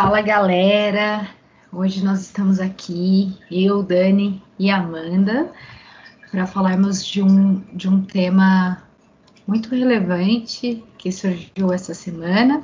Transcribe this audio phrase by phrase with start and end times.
[0.00, 1.28] Fala galera,
[1.72, 5.50] hoje nós estamos aqui, eu, Dani e Amanda,
[6.30, 8.80] para falarmos de um, de um tema
[9.44, 12.62] muito relevante que surgiu essa semana.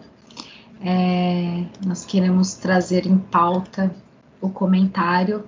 [0.81, 3.93] É, nós queremos trazer em pauta
[4.41, 5.45] o comentário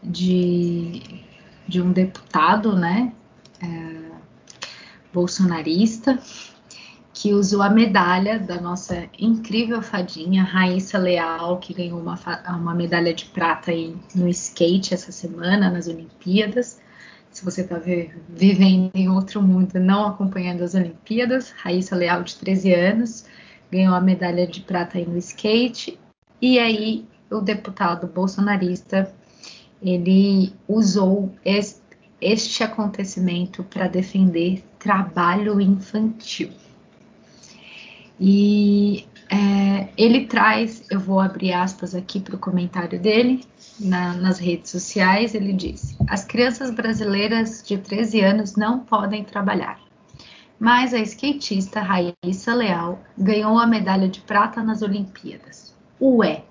[0.00, 1.02] de,
[1.66, 3.12] de um deputado, né,
[3.60, 4.12] é,
[5.12, 6.16] bolsonarista,
[7.20, 12.16] que usou a medalha da nossa incrível fadinha Raíssa Leal, que ganhou uma,
[12.46, 16.80] uma medalha de prata aí no skate essa semana nas Olimpíadas.
[17.32, 17.76] Se você está
[18.28, 23.24] vivendo em outro mundo, não acompanhando as Olimpíadas, Raíssa Leal, de 13 anos,
[23.68, 25.98] ganhou a medalha de prata aí no skate.
[26.40, 29.12] E aí, o deputado bolsonarista
[29.82, 36.52] ele usou este, acontecimento para defender trabalho infantil.
[38.20, 43.44] E é, ele traz, eu vou abrir aspas aqui para o comentário dele
[43.78, 45.34] na, nas redes sociais.
[45.34, 49.80] Ele diz: As crianças brasileiras de 13 anos não podem trabalhar.
[50.58, 55.76] Mas a skatista Raíssa Leal ganhou a medalha de prata nas Olimpíadas.
[56.00, 56.44] Ué,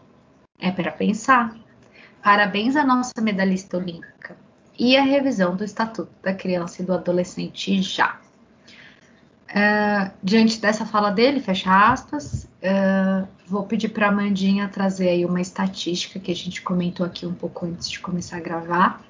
[0.59, 1.53] é para pensar.
[2.23, 4.37] Parabéns à nossa medalhista olímpica.
[4.79, 8.19] E a revisão do Estatuto da Criança e do Adolescente já.
[9.49, 15.25] Uh, diante dessa fala dele, fecha aspas, uh, vou pedir para a Mandinha trazer aí
[15.25, 19.01] uma estatística que a gente comentou aqui um pouco antes de começar a gravar,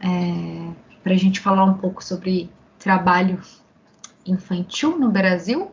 [0.00, 0.70] é,
[1.02, 3.40] para a gente falar um pouco sobre trabalho
[4.24, 5.70] infantil no Brasil.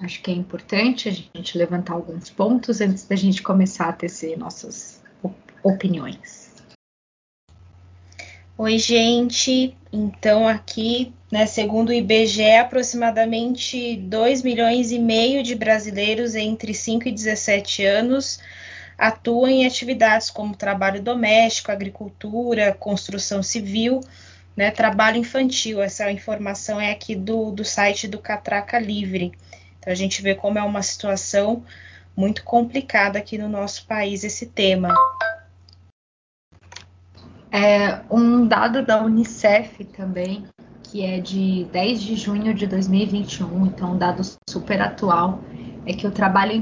[0.00, 4.38] Acho que é importante a gente levantar alguns pontos antes da gente começar a tecer
[4.38, 5.02] nossas
[5.62, 6.45] opiniões.
[8.58, 9.76] Oi, gente.
[9.92, 17.06] Então, aqui, né, segundo o IBGE, aproximadamente 2 milhões e meio de brasileiros entre 5
[17.06, 18.40] e 17 anos
[18.96, 24.00] atuam em atividades como trabalho doméstico, agricultura, construção civil,
[24.56, 25.82] né, trabalho infantil.
[25.82, 29.32] Essa informação é aqui do, do site do Catraca Livre.
[29.78, 31.62] Então, a gente vê como é uma situação
[32.16, 34.94] muito complicada aqui no nosso país esse tema.
[37.58, 40.44] É, um dado da Unicef também,
[40.82, 45.40] que é de 10 de junho de 2021, então um dado super atual,
[45.86, 46.52] é que o trabalho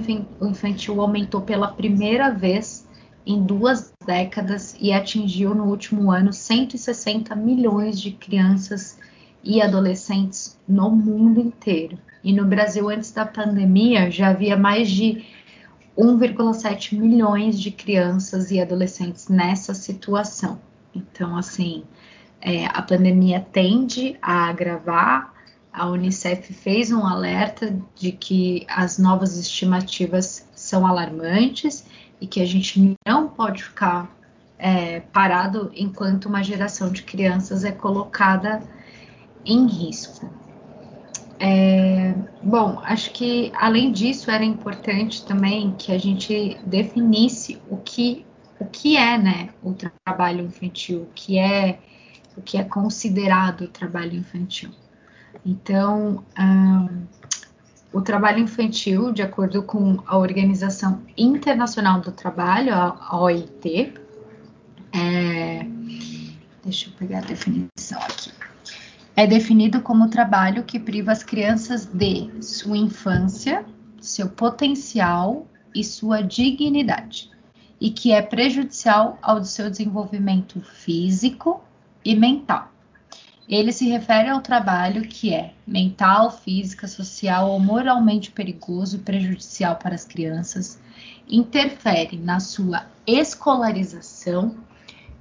[0.41, 2.89] infantil aumentou pela primeira vez
[3.27, 8.97] em duas décadas e atingiu no último ano 160 milhões de crianças
[9.43, 11.99] e adolescentes no mundo inteiro.
[12.23, 15.25] E no Brasil, antes da pandemia, já havia mais de
[15.99, 20.61] 1,7 milhões de crianças e adolescentes nessa situação.
[20.95, 21.85] Então, assim,
[22.41, 25.33] é, a pandemia tende a agravar.
[25.73, 31.85] A Unicef fez um alerta de que as novas estimativas são alarmantes
[32.21, 34.09] e que a gente não pode ficar
[34.59, 38.63] é, parado enquanto uma geração de crianças é colocada
[39.45, 40.31] em risco.
[41.41, 48.25] É, bom, acho que além disso era importante também que a gente definisse o que
[48.59, 51.79] o que é, né, o trabalho infantil, o que é
[52.37, 54.71] o que é considerado trabalho infantil.
[55.47, 57.07] Então, um,
[57.93, 63.95] o trabalho infantil, de acordo com a Organização Internacional do Trabalho, a OIT,
[64.93, 65.67] é,
[66.65, 68.33] deixa eu pegar a definição aqui.
[69.17, 73.65] É definido como trabalho que priva as crianças de sua infância,
[74.01, 77.34] seu potencial e sua dignidade
[77.85, 81.63] e que é prejudicial ao seu desenvolvimento físico
[82.03, 82.73] e mental.
[83.47, 89.77] Ele se refere ao trabalho que é mental, física, social ou moralmente perigoso e prejudicial
[89.77, 90.81] para as crianças,
[91.29, 94.57] interfere na sua escolarização,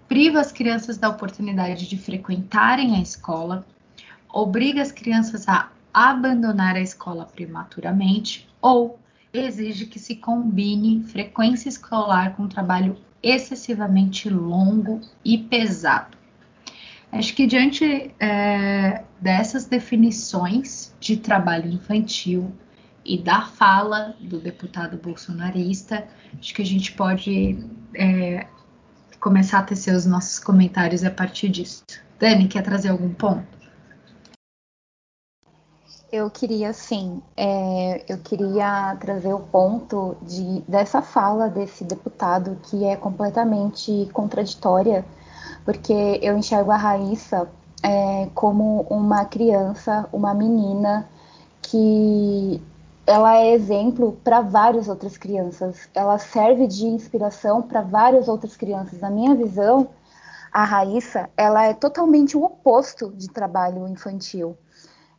[0.08, 3.68] priva as crianças da oportunidade de frequentarem a escola,
[4.32, 8.98] obriga as crianças a abandonar a escola prematuramente ou
[9.34, 16.18] exige que se combine frequência escolar com trabalho excessivamente longo e pesado.
[17.12, 22.52] Acho que diante é, dessas definições de trabalho infantil
[23.06, 26.08] e da fala do deputado bolsonarista,
[26.40, 27.58] acho que a gente pode
[27.96, 28.48] é,
[29.20, 31.84] começar a tecer os nossos comentários a partir disso.
[32.20, 33.63] Dani, quer trazer algum ponto?
[36.14, 42.86] Eu queria, sim, é, eu queria trazer o ponto de, dessa fala desse deputado que
[42.86, 45.04] é completamente contraditória,
[45.66, 47.50] porque eu enxergo a Raíssa
[47.82, 51.10] é, como uma criança, uma menina
[51.64, 52.62] que
[53.08, 55.90] ela é exemplo para várias outras crianças.
[55.96, 59.00] Ela serve de inspiração para várias outras crianças.
[59.00, 59.90] Na minha visão,
[60.52, 64.56] a Raíssa, ela é totalmente o oposto de trabalho infantil.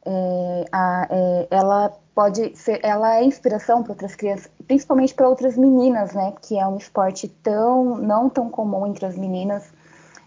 [0.06, 5.56] É, a, é, ela pode ser, ela é inspiração para outras crianças, principalmente para outras
[5.56, 6.32] meninas, né?
[6.42, 9.72] Que é um esporte tão não tão comum entre as meninas.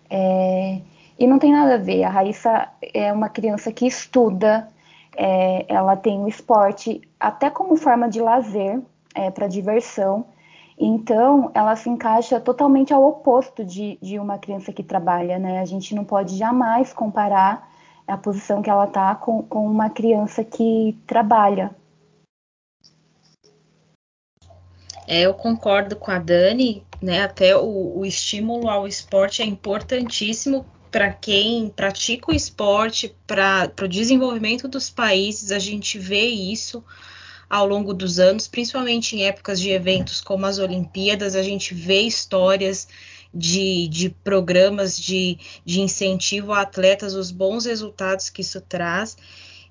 [0.10, 0.82] É,
[1.20, 2.04] e não tem nada a ver.
[2.04, 4.68] A Raíssa é uma criança que estuda,
[5.16, 8.80] é, ela tem o esporte até como forma de lazer,
[9.16, 10.26] é, para diversão.
[10.80, 15.60] Então, ela se encaixa totalmente ao oposto de, de uma criança que trabalha, né?
[15.60, 17.68] A gente não pode jamais comparar
[18.08, 21.76] a posição que ela está com, com uma criança que trabalha.
[25.06, 27.24] É, eu concordo com a Dani, né?
[27.24, 33.88] Até o, o estímulo ao esporte é importantíssimo para quem pratica o esporte, para o
[33.88, 35.52] desenvolvimento dos países.
[35.52, 36.84] A gente vê isso
[37.50, 42.02] ao longo dos anos, principalmente em épocas de eventos como as Olimpíadas, a gente vê
[42.02, 42.88] histórias
[43.38, 49.16] de, de programas de, de incentivo a atletas, os bons resultados que isso traz.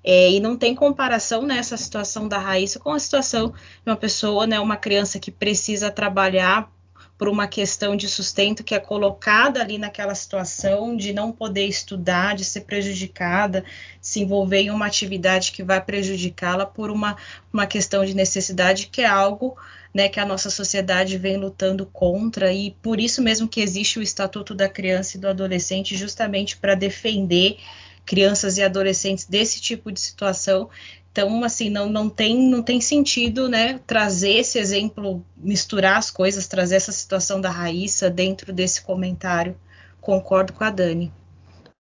[0.03, 4.47] É, e não tem comparação nessa situação da Raíssa com a situação de uma pessoa,
[4.47, 6.71] né, uma criança que precisa trabalhar
[7.17, 12.35] por uma questão de sustento que é colocada ali naquela situação de não poder estudar,
[12.35, 13.65] de ser prejudicada,
[13.99, 17.17] se envolver em uma atividade que vai prejudicá-la por uma,
[17.51, 19.57] uma questão de necessidade, que é algo
[19.97, 24.01] né, que a nossa sociedade vem lutando contra, e por isso mesmo que existe o
[24.03, 27.57] Estatuto da Criança e do Adolescente, justamente para defender
[28.05, 30.69] crianças e adolescentes desse tipo de situação
[31.11, 36.45] então, assim, não, não, tem, não tem sentido, né, trazer esse exemplo, misturar as coisas,
[36.45, 39.59] trazer essa situação da Raíssa dentro desse comentário.
[39.99, 41.11] Concordo com a Dani.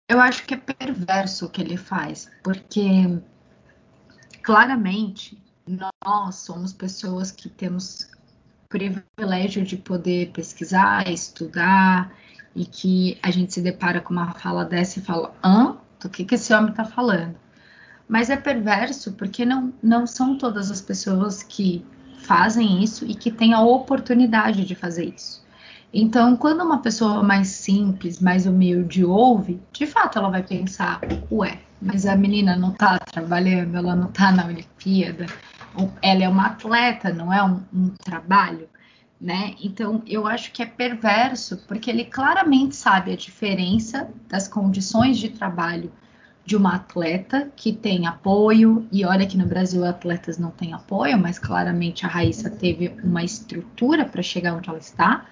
[0.08, 2.80] Eu acho que é perverso o que ele faz, porque
[4.40, 8.08] claramente nós somos pessoas que temos
[8.68, 12.12] privilégio de poder pesquisar, estudar,
[12.54, 15.76] e que a gente se depara com uma fala dessa e fala: hã?
[16.00, 17.34] Do que, que esse homem está falando?
[18.06, 21.84] Mas é perverso porque não, não são todas as pessoas que
[22.18, 25.42] fazem isso e que têm a oportunidade de fazer isso.
[25.92, 31.00] Então, quando uma pessoa mais simples, mais humilde ouve, de fato ela vai pensar:
[31.30, 35.26] ué, mas a menina não tá trabalhando, ela não tá na Olimpíada,
[36.02, 38.68] ela é uma atleta, não é um, um trabalho,
[39.20, 39.54] né?
[39.62, 45.30] Então, eu acho que é perverso porque ele claramente sabe a diferença das condições de
[45.30, 45.92] trabalho
[46.44, 51.18] de uma atleta que tem apoio, e olha que no Brasil atletas não têm apoio,
[51.18, 55.24] mas claramente a Raíssa teve uma estrutura para chegar onde ela está,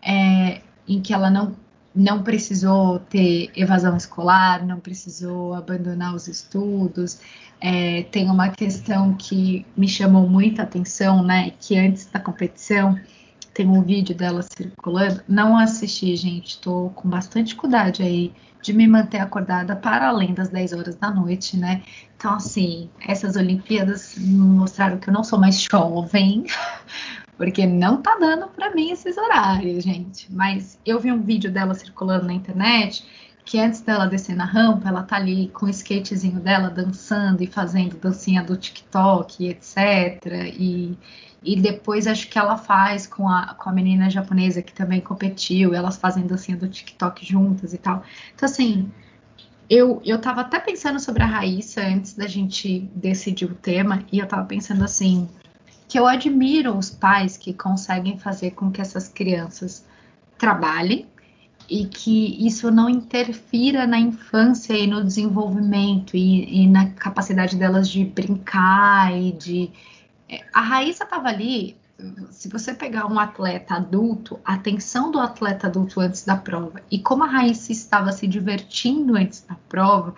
[0.00, 1.54] é, em que ela não,
[1.96, 7.18] não precisou ter evasão escolar, não precisou abandonar os estudos.
[7.58, 11.52] É, tem uma questão que me chamou muita atenção, né?
[11.58, 13.00] Que antes da competição
[13.54, 15.22] tem um vídeo dela circulando.
[15.26, 20.48] Não assisti, gente, estou com bastante cuidado aí de me manter acordada para além das
[20.50, 21.82] 10 horas da noite, né?
[22.16, 26.44] Então, assim, essas Olimpíadas mostraram que eu não sou mais jovem,
[27.36, 30.32] porque não tá dando para mim esses horários, gente.
[30.32, 33.04] Mas eu vi um vídeo dela circulando na internet
[33.46, 37.46] que antes dela descer na rampa, ela tá ali com o skatezinho dela dançando e
[37.46, 39.76] fazendo dancinha do TikTok, etc.
[40.58, 40.98] E,
[41.44, 45.72] e depois acho que ela faz com a, com a menina japonesa que também competiu,
[45.72, 48.02] elas fazem dancinha do TikTok juntas e tal.
[48.34, 48.90] Então, assim,
[49.70, 54.18] eu, eu tava até pensando sobre a Raíssa antes da gente decidir o tema, e
[54.18, 55.28] eu tava pensando assim,
[55.96, 59.82] que eu admiro os pais que conseguem fazer com que essas crianças
[60.36, 61.06] trabalhem
[61.70, 67.88] e que isso não interfira na infância e no desenvolvimento e, e na capacidade delas
[67.88, 69.70] de brincar e de
[70.52, 71.78] a Raíssa estava ali.
[72.28, 76.98] Se você pegar um atleta adulto, a atenção do atleta adulto antes da prova e
[76.98, 80.14] como a Raíssa estava se divertindo antes da prova,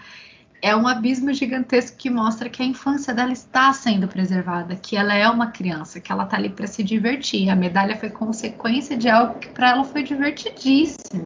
[0.60, 5.14] é um abismo gigantesco que mostra que a infância dela está sendo preservada, que ela
[5.14, 7.48] é uma criança, que ela está ali para se divertir.
[7.48, 11.24] A medalha foi consequência de algo que para ela foi divertidíssimo.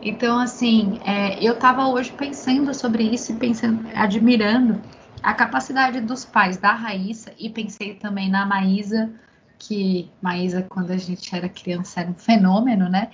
[0.00, 4.80] Então, assim, é, eu estava hoje pensando sobre isso e pensando, admirando
[5.22, 9.10] a capacidade dos pais da Raíssa, e pensei também na Maísa,
[9.58, 13.10] que Maísa, quando a gente era criança, era um fenômeno, né?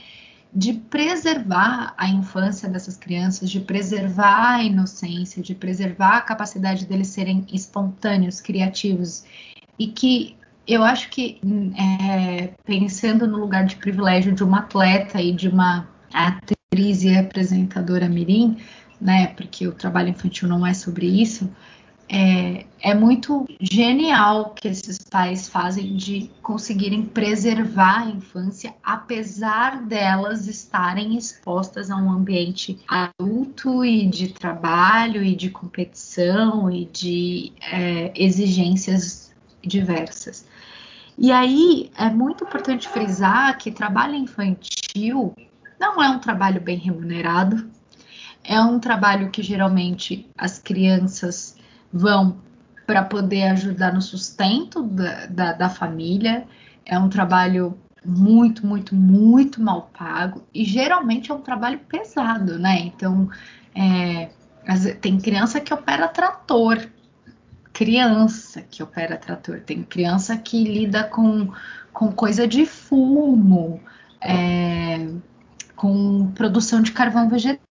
[0.52, 7.08] De preservar a infância dessas crianças, de preservar a inocência, de preservar a capacidade deles
[7.08, 9.24] serem espontâneos, criativos,
[9.78, 11.40] e que eu acho que,
[11.76, 18.08] é, pensando no lugar de privilégio de uma atleta e de uma atriz e apresentadora
[18.08, 18.58] mirim,
[19.00, 21.50] né, porque o trabalho infantil não é sobre isso,
[22.12, 30.48] é, é muito genial que esses pais fazem de conseguirem preservar a infância, apesar delas
[30.48, 38.12] estarem expostas a um ambiente adulto e de trabalho e de competição e de é,
[38.16, 40.44] exigências diversas.
[41.16, 45.32] E aí é muito importante frisar que trabalho infantil
[45.78, 47.70] não é um trabalho bem remunerado,
[48.42, 51.59] é um trabalho que geralmente as crianças
[51.92, 52.38] vão
[52.86, 56.44] para poder ajudar no sustento da, da, da família.
[56.84, 62.80] É um trabalho muito, muito, muito mal pago e geralmente é um trabalho pesado, né?
[62.80, 63.28] Então,
[63.74, 64.30] é,
[65.00, 66.78] tem criança que opera trator,
[67.72, 71.52] criança que opera trator, tem criança que lida com,
[71.92, 73.80] com coisa de fumo,
[74.20, 75.08] é,
[75.76, 77.69] com produção de carvão vegetal,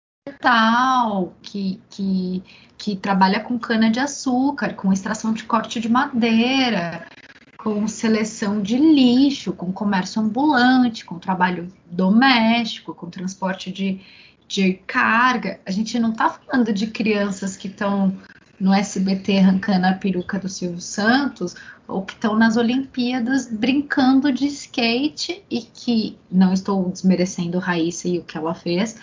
[1.42, 2.42] que, que
[2.78, 7.06] que trabalha com cana de açúcar, com extração de corte de madeira,
[7.58, 14.00] com seleção de lixo, com comércio ambulante, com trabalho doméstico, com transporte de,
[14.46, 15.58] de carga.
[15.66, 18.16] A gente não está falando de crianças que estão
[18.58, 21.54] no SBT arrancando a peruca do Silvio Santos
[21.86, 28.18] ou que estão nas Olimpíadas brincando de skate e que não estou desmerecendo Raíssa e
[28.18, 28.96] o que ela fez,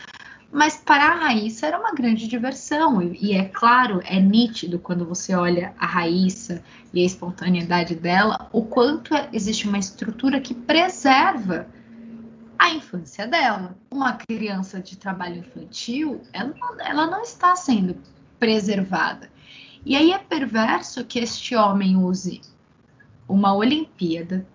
[0.54, 3.02] mas para a Raíssa era uma grande diversão.
[3.02, 8.64] E, é claro, é nítido quando você olha a Raíssa e a espontaneidade dela, o
[8.64, 11.66] quanto é, existe uma estrutura que preserva
[12.60, 13.76] a infância dela.
[13.90, 17.98] Uma criança de trabalho infantil, ela, ela não está sendo
[18.38, 19.32] preservada.
[19.84, 22.42] E aí é perverso que este homem use
[23.28, 24.46] uma Olimpíada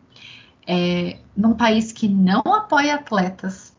[0.65, 3.77] é, num país que não apoia atletas.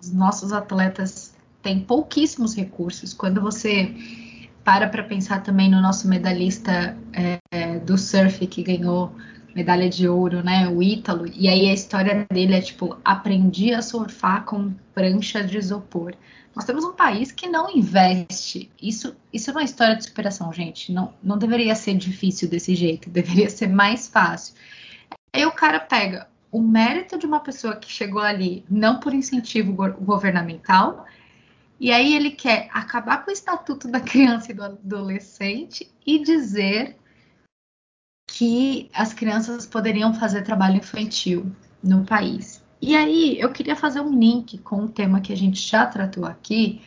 [0.00, 1.31] Os nossos atletas
[1.62, 3.14] tem pouquíssimos recursos.
[3.14, 3.94] Quando você
[4.64, 9.12] para para pensar também no nosso medalhista é, do surf que ganhou
[9.54, 13.82] medalha de ouro, né, o Ítalo, e aí a história dele é tipo, aprendi a
[13.82, 16.14] surfar com prancha de isopor.
[16.54, 18.70] Nós temos um país que não investe.
[18.80, 20.92] Isso, isso é uma história de superação, gente.
[20.92, 24.54] Não, não deveria ser difícil desse jeito, deveria ser mais fácil.
[25.34, 29.72] Aí o cara pega o mérito de uma pessoa que chegou ali não por incentivo
[29.72, 31.06] governamental,
[31.80, 36.96] e aí ele quer acabar com o estatuto da criança e do adolescente e dizer
[38.26, 42.62] que as crianças poderiam fazer trabalho infantil no país.
[42.80, 46.24] E aí eu queria fazer um link com um tema que a gente já tratou
[46.24, 46.80] aqui,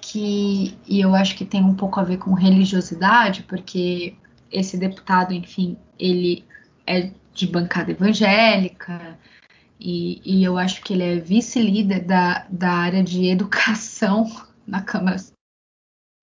[0.00, 4.16] que e eu acho que tem um pouco a ver com religiosidade, porque
[4.50, 6.44] esse deputado, enfim, ele
[6.86, 9.18] é de bancada evangélica,
[9.80, 14.30] e, e eu acho que ele é vice-líder da, da área de educação
[14.66, 15.16] na Câmara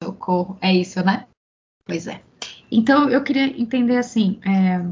[0.03, 0.57] Socorro.
[0.61, 1.27] É isso, né?
[1.85, 2.21] Pois é.
[2.71, 4.83] Então eu queria entender assim, é,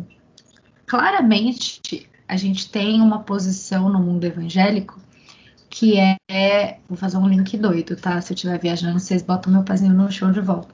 [0.85, 4.99] claramente a gente tem uma posição no mundo evangélico
[5.69, 5.95] que
[6.29, 8.21] é, vou fazer um link doido, tá?
[8.21, 10.71] Se eu estiver viajando, vocês botam meu pezinho no chão de volta.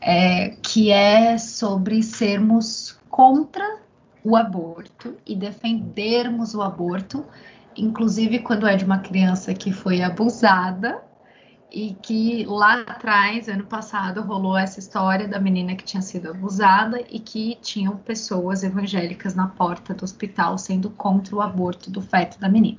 [0.00, 3.80] É, que é sobre sermos contra
[4.26, 7.24] o aborto e defendermos o aborto,
[7.76, 11.00] inclusive quando é de uma criança que foi abusada
[11.70, 17.00] e que lá atrás, ano passado, rolou essa história da menina que tinha sido abusada
[17.08, 22.40] e que tinham pessoas evangélicas na porta do hospital sendo contra o aborto do feto
[22.40, 22.78] da menina.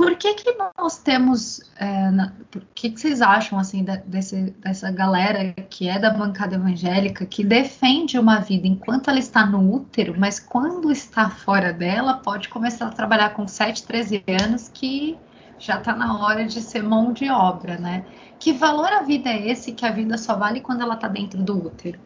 [0.00, 1.60] Por que, que nós temos.
[1.76, 6.08] É, na, por que, que vocês acham assim da, desse, dessa galera que é da
[6.08, 11.70] bancada evangélica que defende uma vida enquanto ela está no útero, mas quando está fora
[11.70, 15.18] dela pode começar a trabalhar com 7, 13 anos que
[15.58, 18.06] já está na hora de ser mão de obra, né?
[18.38, 21.42] Que valor a vida é esse que a vida só vale quando ela está dentro
[21.42, 22.00] do útero?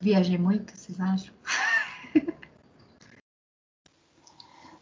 [0.00, 1.34] Viajei muito, vocês acham?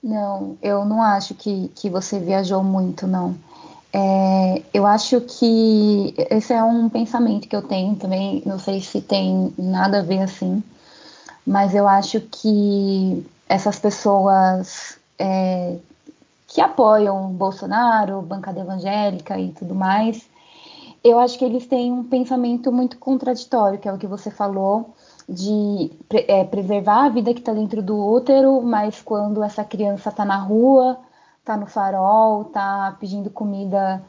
[0.07, 3.35] Não, eu não acho que, que você viajou muito, não.
[3.93, 9.01] É, eu acho que esse é um pensamento que eu tenho também, não sei se
[9.01, 10.63] tem nada a ver assim,
[11.45, 15.77] mas eu acho que essas pessoas é,
[16.47, 20.25] que apoiam Bolsonaro, bancada evangélica e tudo mais,
[21.03, 24.95] eu acho que eles têm um pensamento muito contraditório, que é o que você falou,
[25.29, 30.25] de é, preservar a vida que está dentro do útero, mas quando essa criança está
[30.25, 30.99] na rua,
[31.41, 34.03] está no farol, está pedindo comida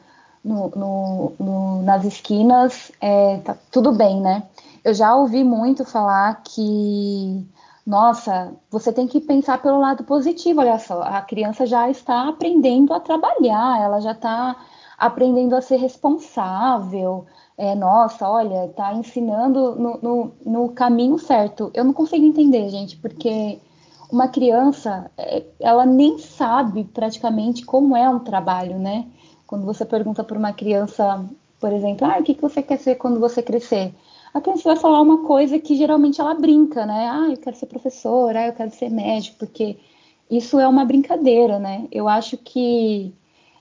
[0.44, 4.44] no, no, no, nas esquinas, é, tá tudo bem, né?
[4.84, 7.46] Eu já ouvi muito falar que,
[7.86, 12.94] nossa, você tem que pensar pelo lado positivo, olha só, a criança já está aprendendo
[12.94, 14.56] a trabalhar, ela já está
[14.96, 17.26] aprendendo a ser responsável.
[17.58, 21.72] É, nossa, olha, tá ensinando no, no, no caminho certo.
[21.74, 23.58] Eu não consigo entender, gente, porque
[24.10, 29.06] uma criança, é, ela nem sabe praticamente como é um trabalho, né?
[29.46, 31.24] Quando você pergunta para uma criança,
[31.58, 33.92] por exemplo, ah, o que, que você quer ser quando você crescer?
[34.32, 37.08] A criança vai falar uma coisa que geralmente ela brinca, né?
[37.10, 39.78] Ah, eu quero ser professora, ah, eu quero ser médico, porque
[40.30, 41.88] isso é uma brincadeira, né?
[41.90, 43.12] Eu acho que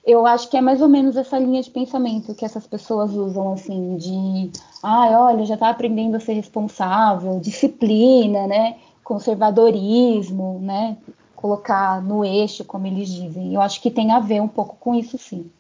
[0.08, 3.52] eu acho que é mais ou menos essa linha de pensamento que essas pessoas usam,
[3.52, 8.78] assim, de, ah, olha, já está aprendendo a ser responsável, disciplina, né?
[9.04, 10.98] Conservadorismo, né?
[11.36, 13.54] Colocar no eixo, como eles dizem.
[13.54, 15.52] Eu acho que tem a ver um pouco com isso, sim.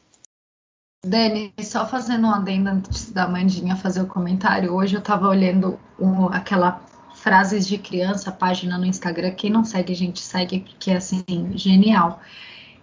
[1.06, 5.77] Dani, só fazendo um adendo antes da Mandinha fazer o comentário, hoje eu estava olhando
[6.00, 6.82] um, aquela
[7.16, 9.32] frases de criança, página no Instagram.
[9.32, 11.24] Quem não segue, gente, segue porque é assim,
[11.54, 12.22] genial.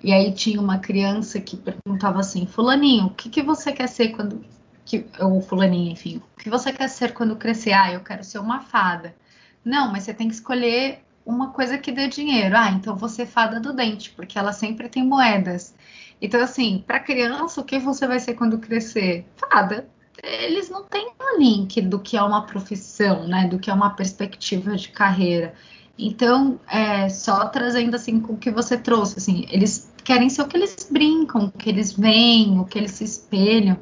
[0.04, 4.10] E aí tinha uma criança que perguntava assim: Fulaninho, o que, que você quer ser
[4.10, 4.44] quando.
[4.84, 7.72] Que, ou Fulaninho, enfim, o que você quer ser quando crescer?
[7.72, 9.16] Ah, eu quero ser uma fada.
[9.64, 12.54] Não, mas você tem que escolher uma coisa que dê dinheiro.
[12.54, 15.74] Ah, então você é fada do dente, porque ela sempre tem moedas.
[16.20, 19.26] Então, assim, para criança, o que você vai ser quando crescer?
[19.36, 19.88] Fada
[20.22, 23.48] eles não têm um link do que é uma profissão, né?
[23.48, 25.54] Do que é uma perspectiva de carreira.
[25.98, 30.46] Então, é, só trazendo assim com o que você trouxe, assim, eles querem ser o
[30.46, 33.78] que eles brincam, o que eles veem, o que eles se espelham.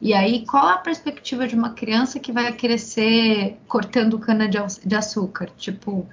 [0.00, 5.50] E aí, qual a perspectiva de uma criança que vai crescer cortando cana de, açúcar?
[5.56, 6.06] Tipo,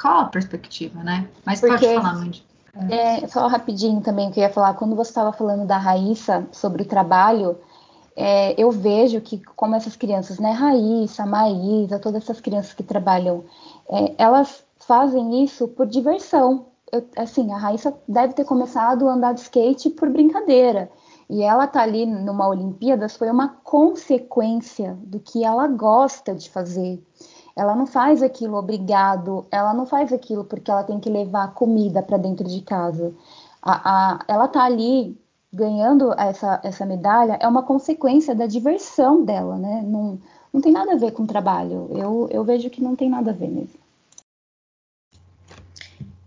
[0.00, 1.28] qual a perspectiva, né?
[1.44, 2.44] Mas Porque, pode falar, Mandy.
[2.90, 6.82] É, só rapidinho também que eu ia falar, quando você estava falando da Raíssa sobre
[6.82, 7.56] o trabalho,
[8.16, 13.44] é, eu vejo que como essas crianças, né, Raíssa, Maísa, todas essas crianças que trabalham,
[13.88, 16.66] é, elas fazem isso por diversão.
[16.94, 20.88] Eu, assim, a Raíssa deve ter começado a andar de skate por brincadeira.
[21.28, 27.02] E ela tá ali numa Olimpíadas foi uma consequência do que ela gosta de fazer.
[27.56, 32.00] Ela não faz aquilo obrigado, ela não faz aquilo porque ela tem que levar comida
[32.00, 33.12] para dentro de casa.
[33.60, 35.18] A, a, ela tá ali
[35.52, 39.82] ganhando essa, essa medalha é uma consequência da diversão dela, né?
[39.84, 40.20] Não,
[40.52, 41.88] não tem nada a ver com trabalho.
[41.90, 43.83] Eu, eu vejo que não tem nada a ver mesmo.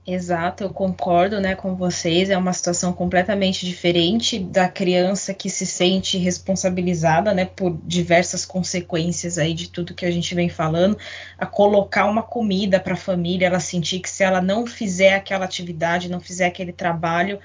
[0.09, 2.29] Exato, eu concordo né, com vocês.
[2.29, 9.37] É uma situação completamente diferente da criança que se sente responsabilizada né, por diversas consequências
[9.37, 10.97] aí de tudo que a gente vem falando,
[11.37, 15.43] a colocar uma comida para a família, ela sentir que se ela não fizer aquela
[15.43, 17.37] atividade, não fizer aquele trabalho,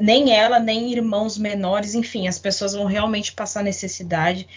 [0.00, 4.48] nem ela, nem irmãos menores, enfim, as pessoas vão realmente passar necessidade.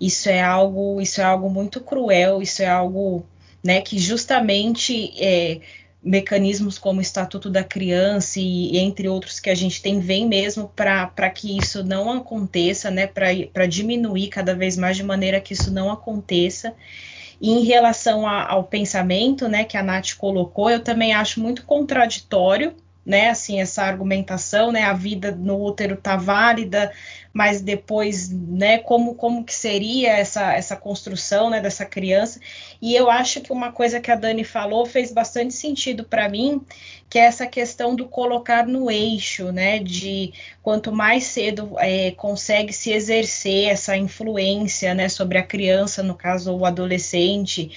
[0.00, 3.24] Isso é algo, isso é algo muito cruel, isso é algo
[3.62, 5.60] né, que justamente é,
[6.06, 10.70] mecanismos como o Estatuto da Criança e, entre outros que a gente tem, vem mesmo
[10.74, 15.72] para que isso não aconteça, né, para diminuir cada vez mais de maneira que isso
[15.72, 16.72] não aconteça.
[17.40, 21.64] E em relação a, ao pensamento né, que a Nath colocou, eu também acho muito
[21.64, 22.74] contraditório
[23.06, 26.92] né, assim, essa argumentação, né, a vida no útero tá válida,
[27.36, 32.40] mas depois, né, como, como que seria essa, essa construção, né, dessa criança,
[32.80, 36.62] e eu acho que uma coisa que a Dani falou fez bastante sentido para mim,
[37.10, 42.72] que é essa questão do colocar no eixo, né, de quanto mais cedo é, consegue
[42.72, 47.70] se exercer essa influência, né, sobre a criança, no caso o adolescente,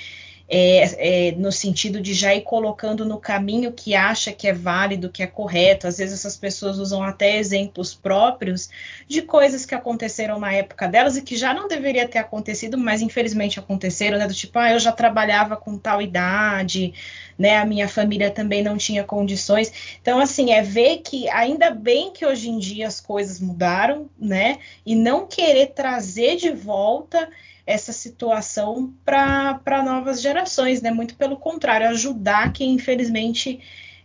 [0.49, 5.09] é, é, no sentido de já ir colocando no caminho que acha que é válido,
[5.09, 5.88] que é correto.
[5.88, 8.69] Às vezes essas pessoas usam até exemplos próprios
[9.07, 13.01] de coisas que aconteceram na época delas e que já não deveria ter acontecido, mas
[13.01, 14.27] infelizmente aconteceram, né?
[14.27, 16.93] Do tipo, ah, eu já trabalhava com tal idade,
[17.39, 17.58] né?
[17.58, 19.71] A minha família também não tinha condições.
[20.02, 24.60] Então, assim, é ver que ainda bem que hoje em dia as coisas mudaram, né?
[24.86, 27.30] E não querer trazer de volta
[27.65, 30.91] essa situação para novas gerações, né?
[30.91, 33.62] Muito pelo contrário, ajudar quem infelizmente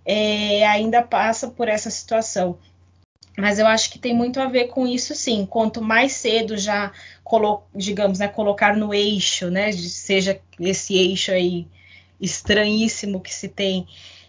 [0.07, 2.59] é, ainda passa por essa situação.
[3.37, 5.45] Mas eu acho que tem muito a ver com isso, sim.
[5.45, 6.93] Quanto mais cedo já,
[7.75, 11.67] digamos, né, colocar no eixo, né, seja esse eixo aí
[12.21, 13.87] estranhíssimo que se tem,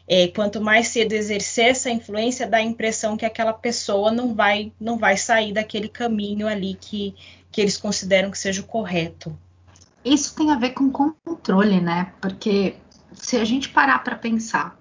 [0.08, 4.71] é, quanto mais cedo exercer essa influência, dá a impressão que aquela pessoa não vai,
[4.80, 7.15] não vai sair daquele caminho ali que,
[7.52, 9.36] que eles consideram que seja o correto.
[10.04, 12.13] Isso tem a ver com controle, né?
[12.21, 12.76] Porque
[13.13, 14.78] se a gente parar para pensar,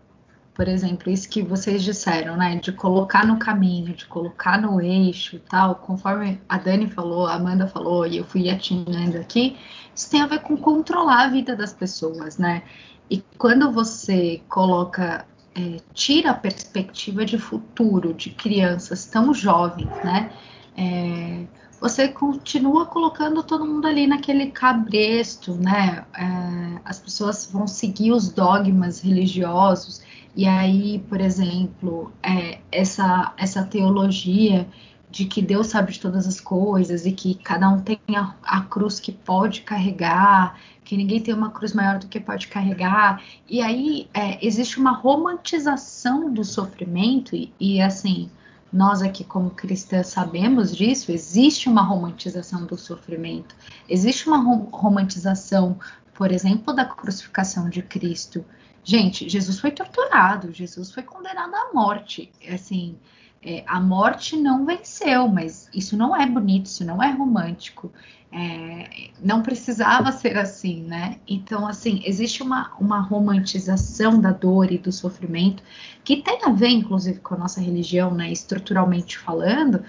[0.55, 2.57] por exemplo, isso que vocês disseram, né?
[2.57, 7.35] De colocar no caminho, de colocar no eixo e tal, conforme a Dani falou, a
[7.35, 9.57] Amanda falou e eu fui atingindo aqui,
[9.95, 12.63] isso tem a ver com controlar a vida das pessoas, né?
[13.11, 20.31] E quando você coloca, é, tira a perspectiva de futuro de crianças tão jovens, né?
[20.77, 21.45] É,
[21.81, 26.05] você continua colocando todo mundo ali naquele cabresto, né?
[26.17, 30.03] É, as pessoas vão seguir os dogmas religiosos,
[30.37, 34.67] e aí, por exemplo, é, essa, essa teologia
[35.15, 38.63] de que Deus sabe de todas as coisas e que cada um tem a, a,
[38.63, 43.23] cruz que pode carregar, que ninguém tem uma cruz maior do que pode carregar.
[43.49, 48.29] E aí é, existe uma romantização do sofrimento, e, e assim,
[48.73, 53.55] nós aqui como cristãs sabemos disso, existe uma romantização do sofrimento,
[53.89, 54.39] existe uma
[54.73, 55.79] romantização,
[56.13, 58.45] por exemplo, da crucificação de Cristo.
[58.83, 62.33] Gente, Jesus foi torturado, Jesus foi condenado à morte.
[62.53, 62.99] Assim,
[63.45, 67.93] é, a morte não venceu, mas isso não é bonito, isso não é romântico.
[68.33, 71.19] É, não precisava ser assim, né?
[71.29, 75.63] Então, assim, existe uma, uma romantização da dor e do sofrimento
[76.03, 78.33] que tem a ver, inclusive, com a nossa religião, né?
[78.33, 79.85] Estruturalmente falando,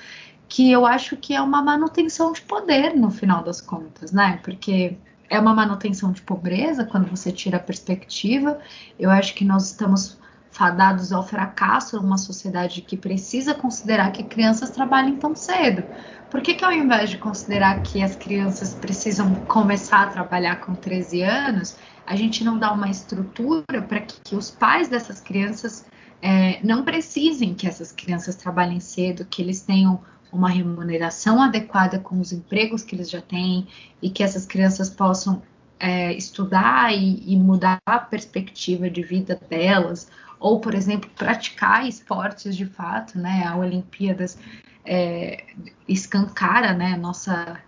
[0.48, 4.40] que eu acho que é uma manutenção de poder no final das contas, né?
[4.44, 4.96] Porque
[5.28, 8.60] é uma manutenção de pobreza quando você tira a perspectiva.
[9.00, 10.20] Eu acho que nós estamos
[10.56, 15.84] fadados ao fracasso numa sociedade que precisa considerar que crianças trabalhem tão cedo.
[16.32, 20.74] Por que, que ao invés de considerar que as crianças precisam começar a trabalhar com
[20.74, 21.76] 13 anos,
[22.08, 25.86] a gente não dá uma estrutura para que, que, os pais dessas crianças
[26.22, 30.00] é, não precisem que essas crianças trabalhem cedo, que eles tenham
[30.32, 33.68] uma remuneração adequada com os empregos que eles já têm
[34.02, 35.42] e que essas crianças possam
[35.80, 40.10] é, estudar e, e, mudar a perspectiva de vida delas,
[40.46, 43.48] ou, por exemplo, praticar esportes de fato, né?
[43.48, 44.38] A Olimpíadas
[44.86, 45.44] é,
[45.90, 47.60] escancara né, a, nossa,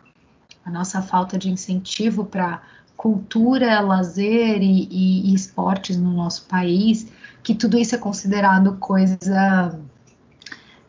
[0.64, 2.62] a nossa falta de incentivo para
[2.96, 7.12] cultura, lazer e, e, e, esportes no nosso país,
[7.42, 9.80] que tudo isso é considerado coisa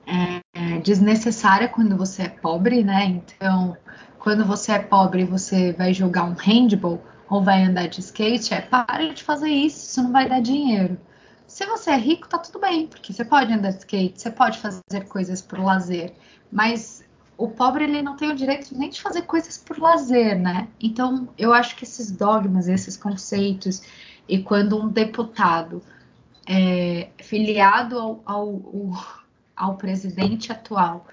[0.06, 3.06] é, desnecessária quando você é pobre, né?
[3.06, 3.74] Então,
[4.18, 8.60] quando você é pobre, você vai jogar um handball ou vai andar de skate, é
[8.60, 10.98] pare de fazer isso, isso não vai dar dinheiro.
[11.48, 14.58] Se você é rico, tá tudo bem, porque você pode andar de skate, você pode
[14.58, 16.12] fazer coisas por lazer,
[16.52, 17.02] mas
[17.38, 20.68] o pobre ele não tem o direito nem de fazer coisas por lazer, né?
[20.78, 23.82] Então, eu acho que esses dogmas, esses conceitos,
[24.28, 25.82] e quando um deputado
[26.46, 28.62] é, filiado ao, ao,
[29.56, 31.06] ao presidente atual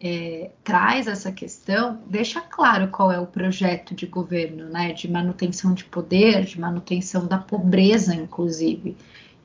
[0.00, 4.92] é, traz essa questão, deixa claro qual é o projeto de governo, né?
[4.92, 8.96] De manutenção de poder, de manutenção da pobreza, inclusive.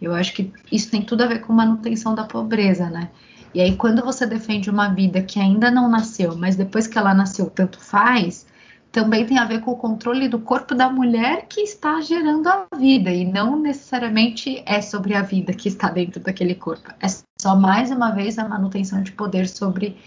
[0.02, 3.10] Eu acho que isso tem tudo a ver com manutenção da pobreza, né?
[3.54, 7.14] E aí, quando você defende uma vida que ainda não nasceu, mas depois que ela
[7.14, 8.48] nasceu, tanto faz,
[8.92, 12.66] também tem a ver com o controle do corpo da mulher que está gerando a
[12.78, 16.92] vida, e não necessariamente é sobre a vida que está dentro daquele corpo.
[17.00, 17.08] É
[17.42, 19.98] só mais uma vez a manutenção de poder sobre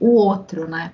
[0.00, 0.92] o outro, né?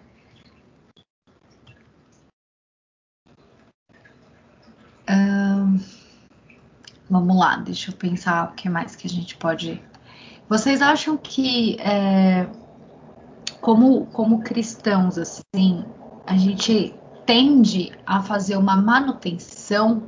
[7.12, 9.78] Vamos lá, deixa eu pensar o que mais que a gente pode.
[10.48, 12.48] Vocês acham que, é,
[13.60, 15.84] como, como cristãos, assim,
[16.26, 16.94] a gente
[17.26, 20.04] tende a fazer uma manutenção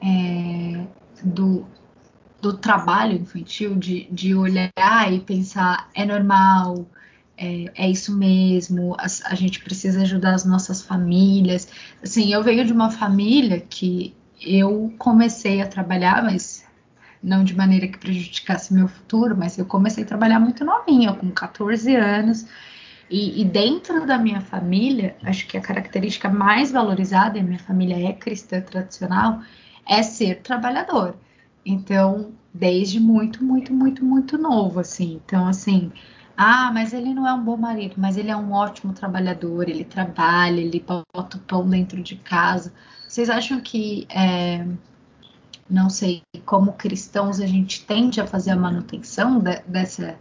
[0.00, 0.86] é,
[1.24, 1.66] do,
[2.40, 6.86] do trabalho infantil, de, de olhar e pensar é normal,
[7.36, 11.66] é, é isso mesmo, a, a, gente precisa ajudar as nossas famílias.
[12.00, 16.64] Assim, eu venho de uma família que eu comecei a trabalhar, mas
[17.22, 21.30] não de maneira que prejudicasse meu futuro, mas eu comecei a trabalhar muito novinha, com
[21.30, 22.46] 14 anos.
[23.08, 27.58] E, e, dentro da minha família, acho que a característica mais valorizada, e a minha
[27.58, 29.40] família é cristã tradicional,
[29.88, 31.16] é ser trabalhador.
[31.64, 35.20] Então, desde muito, muito, muito, muito novo, assim.
[35.24, 35.92] Então, assim,
[36.36, 39.84] ah, mas ele não é um bom marido, mas ele é um ótimo trabalhador, ele
[39.84, 42.72] trabalha, ele bota o pão dentro de casa.
[43.16, 44.62] Vocês acham que, é,
[45.70, 50.18] não sei, como cristãos a gente tende a fazer a manutenção de, dessa,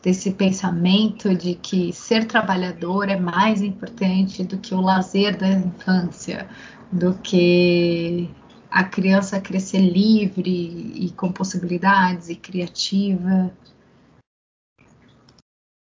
[0.00, 6.48] desse pensamento de que ser trabalhador é mais importante do que o lazer da infância,
[6.92, 8.30] do que
[8.70, 13.52] a criança crescer livre e com possibilidades e criativa?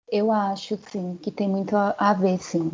[0.10, 2.72] Eu acho, sim, que tem muito a ver, sim.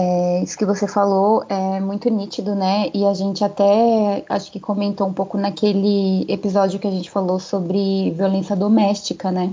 [0.00, 2.88] É, isso que você falou é muito nítido, né?
[2.94, 7.40] E a gente até acho que comentou um pouco naquele episódio que a gente falou
[7.40, 9.52] sobre violência doméstica, né?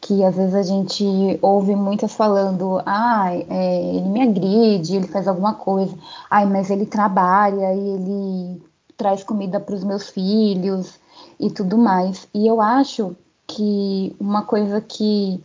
[0.00, 1.04] Que às vezes a gente
[1.42, 5.98] ouve muitas falando, ah, é, ele me agride, ele faz alguma coisa,
[6.30, 8.62] ai, mas ele trabalha e ele
[8.96, 10.94] traz comida para os meus filhos
[11.40, 12.28] e tudo mais.
[12.32, 13.16] E eu acho
[13.48, 15.42] que uma coisa que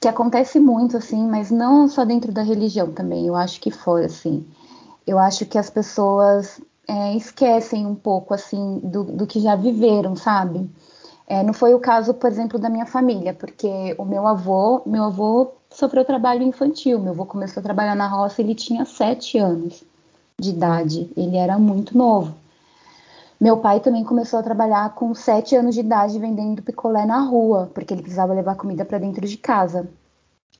[0.00, 4.06] que acontece muito, assim, mas não só dentro da religião também, eu acho que fora,
[4.06, 4.46] assim.
[5.06, 10.14] Eu acho que as pessoas é, esquecem um pouco, assim, do, do que já viveram,
[10.16, 10.70] sabe?
[11.26, 15.04] É, não foi o caso, por exemplo, da minha família, porque o meu avô, meu
[15.04, 17.00] avô sofreu trabalho infantil.
[17.00, 19.82] Meu avô começou a trabalhar na roça, ele tinha sete anos
[20.38, 22.34] de idade, ele era muito novo.
[23.40, 27.70] Meu pai também começou a trabalhar com sete anos de idade vendendo picolé na rua,
[27.74, 29.88] porque ele precisava levar comida para dentro de casa.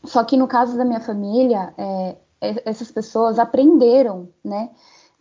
[0.05, 2.17] Só que no caso da minha família, é,
[2.65, 4.71] essas pessoas aprenderam, né?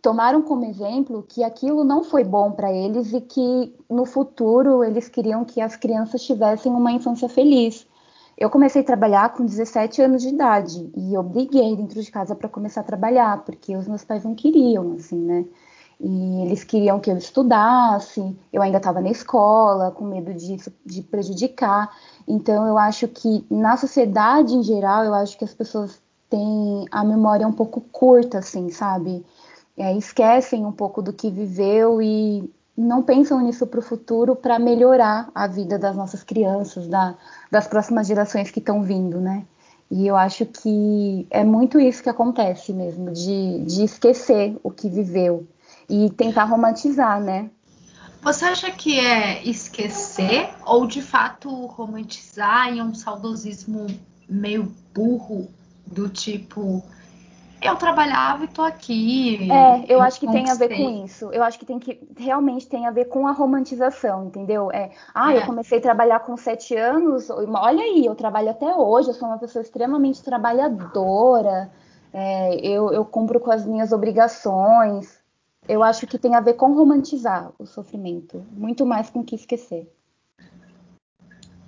[0.02, 5.08] Tomaram como exemplo que aquilo não foi bom para eles e que no futuro eles
[5.08, 7.86] queriam que as crianças tivessem uma infância feliz.
[8.36, 12.50] Eu comecei a trabalhar com 17 anos de idade e obriguei dentro de casa para
[12.50, 15.46] começar a trabalhar, porque os meus pais não queriam, assim, né?
[15.98, 21.02] E eles queriam que eu estudasse, eu ainda estava na escola, com medo de, de
[21.02, 21.90] prejudicar.
[22.28, 27.02] Então, eu acho que na sociedade em geral, eu acho que as pessoas têm a
[27.02, 29.24] memória um pouco curta, assim, sabe?
[29.76, 34.58] É, esquecem um pouco do que viveu e não pensam nisso para o futuro para
[34.58, 37.14] melhorar a vida das nossas crianças, da,
[37.50, 39.46] das próximas gerações que estão vindo, né?
[39.90, 44.90] E eu acho que é muito isso que acontece mesmo, de, de esquecer o que
[44.90, 45.46] viveu
[45.88, 47.50] e tentar romantizar, né?
[48.22, 53.86] Você acha que é esquecer ou de fato romantizar em um saudosismo
[54.28, 55.48] meio burro
[55.86, 56.82] do tipo
[57.60, 59.50] eu trabalhava e tô aqui.
[59.50, 61.30] É, eu, eu acho que tem a ver com isso.
[61.32, 64.70] Eu acho que tem que realmente tem a ver com a romantização, entendeu?
[64.70, 65.38] É, ah, é.
[65.38, 67.30] eu comecei a trabalhar com sete anos.
[67.30, 69.08] Olha aí, eu trabalho até hoje.
[69.08, 71.70] Eu sou uma pessoa extremamente trabalhadora.
[72.12, 75.15] É, eu, eu cumpro com as minhas obrigações
[75.68, 79.90] eu acho que tem a ver com romantizar o sofrimento, muito mais com que esquecer.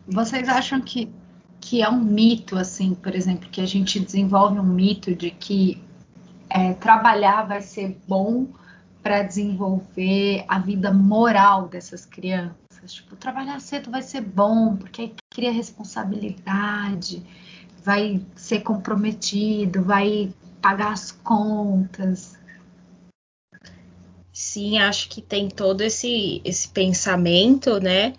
[0.07, 1.13] Vocês acham que,
[1.61, 5.83] que é um mito, assim, por exemplo, que a gente desenvolve um mito de que
[6.49, 8.47] é, trabalhar vai ser bom
[9.03, 12.57] para desenvolver a vida moral dessas crianças?
[12.87, 17.23] Tipo, trabalhar cedo vai ser bom, porque aí cria responsabilidade,
[17.85, 20.33] vai ser comprometido, vai
[20.63, 22.38] pagar as contas.
[24.41, 28.15] Sim, acho que tem todo esse, esse pensamento, né?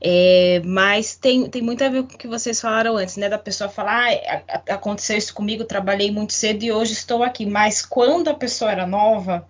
[0.00, 3.28] É, mas tem, tem muito a ver com o que vocês falaram antes, né?
[3.28, 4.08] Da pessoa falar,
[4.48, 7.44] ah, aconteceu isso comigo, trabalhei muito cedo e hoje estou aqui.
[7.44, 9.48] Mas quando a pessoa era nova,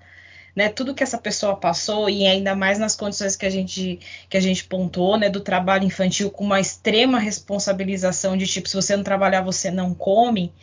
[0.56, 0.70] né?
[0.70, 4.40] Tudo que essa pessoa passou, e ainda mais nas condições que a gente, que a
[4.40, 5.28] gente pontuou, né?
[5.28, 9.92] Do trabalho infantil com uma extrema responsabilização de tipo, se você não trabalhar, você não
[9.94, 10.54] come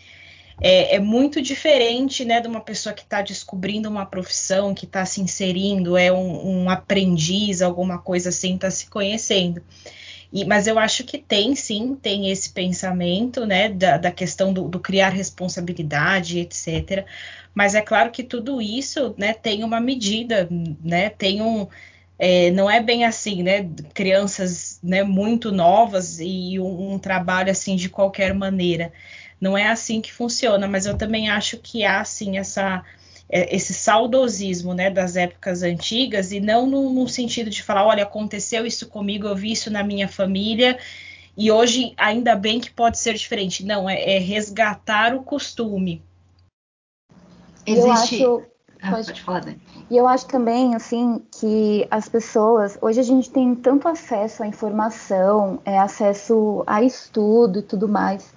[0.61, 5.05] é, é muito diferente né, de uma pessoa que está descobrindo uma profissão, que está
[5.05, 9.61] se inserindo, é um, um aprendiz, alguma coisa assim, está se conhecendo.
[10.31, 14.67] E, mas eu acho que tem sim, tem esse pensamento, né, da, da questão do,
[14.67, 17.05] do, criar responsabilidade, etc.
[17.53, 20.47] Mas é claro que tudo isso, né, tem uma medida,
[20.83, 21.67] né, tem um,
[22.17, 27.75] é, não é bem assim, né, crianças, né, muito novas e um, um trabalho assim
[27.75, 28.91] de qualquer maneira.
[29.39, 32.83] Não é assim que funciona, mas eu também acho que há assim essa
[33.27, 38.03] é, esse saudosismo né, das épocas antigas e não no, no, sentido de falar, olha,
[38.03, 40.77] aconteceu isso comigo, eu vi isso na minha família
[41.35, 43.65] e hoje ainda bem que pode ser diferente.
[43.65, 46.01] Não, é, é resgatar o costume.
[47.65, 48.21] Existe.
[48.21, 48.43] Eu acho...
[48.81, 49.07] Ah, pode...
[49.07, 49.61] pode falar, Dani.
[49.89, 52.77] E eu acho também, assim, que as pessoas.
[52.81, 58.34] Hoje a gente tem tanto acesso à informação, é, acesso a estudo e tudo mais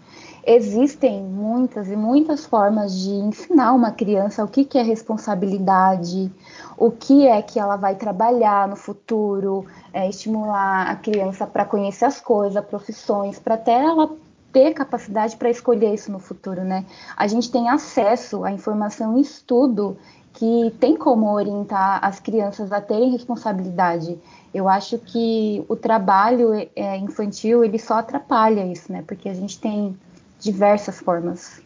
[0.49, 6.33] existem muitas e muitas formas de ensinar uma criança o que, que é responsabilidade,
[6.77, 12.07] o que é que ela vai trabalhar no futuro, é, estimular a criança para conhecer
[12.07, 14.11] as coisas, profissões, para até ela
[14.51, 16.87] ter capacidade para escolher isso no futuro, né?
[17.15, 19.99] A gente tem acesso à informação e estudo
[20.33, 24.19] que tem como orientar as crianças a terem responsabilidade.
[24.55, 29.05] Eu acho que o trabalho é, infantil ele só atrapalha isso, né?
[29.07, 29.95] Porque a gente tem
[30.38, 31.61] diversas formas.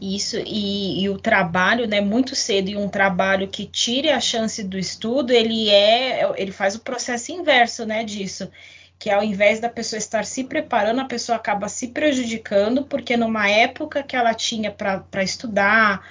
[0.00, 4.62] Isso, e, e, o trabalho, né, muito cedo, e um trabalho que tire a chance
[4.64, 8.50] do estudo, ele é, ele faz o processo inverso, né, disso,
[8.98, 13.48] que ao invés da pessoa estar se preparando, a pessoa acaba se prejudicando, porque numa
[13.48, 16.02] época que ela tinha para estudar,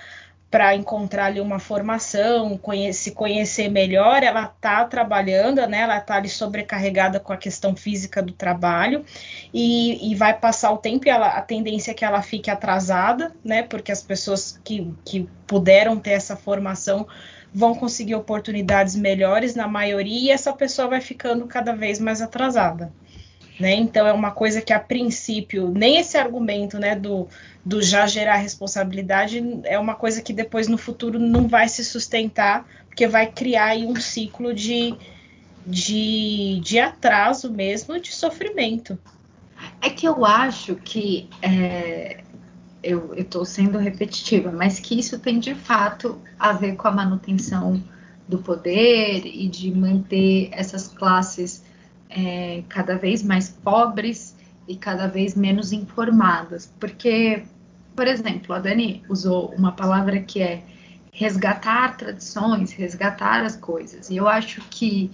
[0.49, 2.59] para encontrar ali uma formação,
[2.91, 5.81] se conhecer melhor, ela está trabalhando, né?
[5.81, 9.05] Ela está ali sobrecarregada com a questão física do trabalho
[9.53, 13.31] e, e vai passar o tempo e ela, a tendência é que ela fique atrasada,
[13.43, 13.61] né?
[13.61, 17.07] Porque as pessoas que, que puderam ter essa formação
[17.53, 22.91] vão conseguir oportunidades melhores na maioria e essa pessoa vai ficando cada vez mais atrasada.
[23.59, 23.73] Né?
[23.75, 27.27] Então é uma coisa que a princípio nem esse argumento né, do,
[27.65, 32.65] do já gerar responsabilidade é uma coisa que depois no futuro não vai se sustentar,
[32.87, 34.95] porque vai criar aí um ciclo de,
[35.67, 38.97] de, de atraso mesmo, de sofrimento.
[39.81, 42.21] É que eu acho que é,
[42.81, 47.83] eu estou sendo repetitiva, mas que isso tem de fato a ver com a manutenção
[48.25, 51.67] do poder e de manter essas classes
[52.09, 54.35] é, cada vez mais pobres
[54.67, 56.73] e cada vez menos informadas.
[56.79, 57.43] Porque,
[57.95, 60.63] por exemplo, a Dani usou uma palavra que é
[61.11, 64.09] resgatar tradições, resgatar as coisas.
[64.09, 65.11] E eu acho que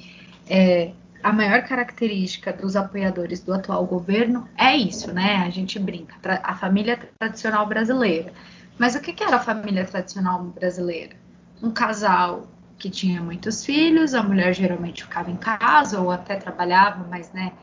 [0.48, 0.92] é,
[1.24, 5.38] a maior característica dos apoiadores do atual governo é isso, né?
[5.38, 8.32] A gente brinca, a família tradicional brasileira.
[8.78, 11.16] Mas o que era a família tradicional brasileira?
[11.64, 17.08] Um casal que tinha muitos filhos, a mulher geralmente ficava em casa ou até trabalhava,
[17.10, 17.54] mas né,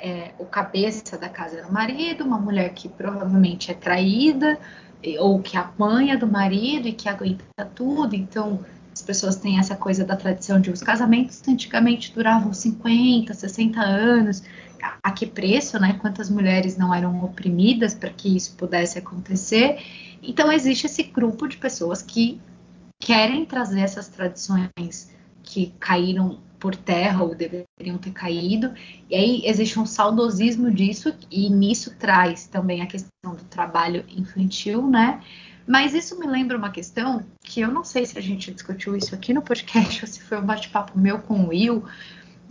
[0.00, 4.58] é, o cabeça da casa era o marido, uma mulher que provavelmente é traída
[5.18, 8.14] ou que apanha do marido e que aguenta tudo.
[8.14, 8.60] Então,
[8.92, 14.42] as pessoas têm essa coisa da tradição de os casamentos antigamente duravam 50, 60 anos.
[15.02, 15.98] A que preço, né?
[16.00, 19.78] Quantas mulheres não eram oprimidas para que isso pudesse acontecer?
[20.22, 22.40] Então, existe esse grupo de pessoas que
[23.02, 25.10] querem trazer essas tradições
[25.42, 28.72] que caíram por terra ou deveriam ter caído.
[29.10, 34.88] E aí existe um saudosismo disso e nisso traz também a questão do trabalho infantil,
[34.88, 35.20] né?
[35.66, 39.12] Mas isso me lembra uma questão que eu não sei se a gente discutiu isso
[39.12, 41.84] aqui no podcast ou se foi um bate-papo meu com o Will,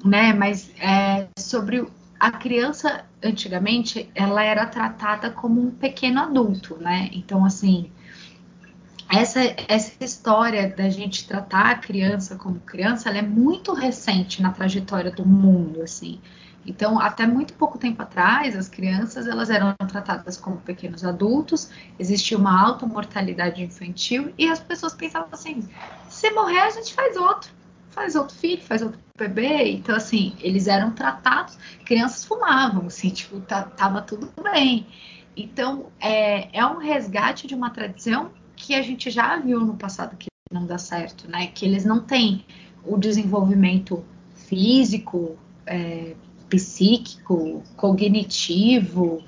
[0.04, 0.34] né?
[0.34, 1.88] Mas é sobre
[2.20, 7.10] a criança antigamente ela era tratada como um pequeno adulto, né?
[7.14, 7.90] Então assim
[9.12, 14.52] essa, essa história da gente tratar a criança como criança, ela é muito recente na
[14.52, 16.20] trajetória do mundo, assim.
[16.66, 22.38] Então, até muito pouco tempo atrás, as crianças elas eram tratadas como pequenos adultos, existia
[22.38, 25.68] uma alta mortalidade infantil e as pessoas pensavam assim:
[26.08, 27.52] se morrer a gente faz outro,
[27.90, 29.72] faz outro filho, faz outro bebê.
[29.72, 34.88] Então, assim, eles eram tratados, crianças fumavam, assim, tipo, tava tudo bem.
[35.36, 38.32] Então, é, é um resgate de uma tradição
[38.72, 41.48] que a gente já viu no passado que não dá certo, né?
[41.48, 42.46] Que eles não têm
[42.86, 44.02] o desenvolvimento
[44.34, 46.16] físico, é,
[46.48, 49.22] psíquico, cognitivo,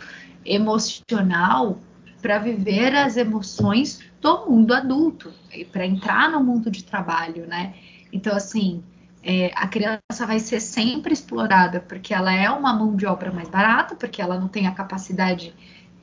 [0.45, 1.77] emocional
[2.21, 5.34] para viver as emoções do mundo adulto,
[5.73, 7.73] para entrar no mundo de trabalho, né?
[8.13, 8.82] Então, assim,
[9.21, 13.49] é, a criança vai ser sempre explorada porque ela é uma mão de obra mais
[13.49, 15.53] barata, porque ela não tem a capacidade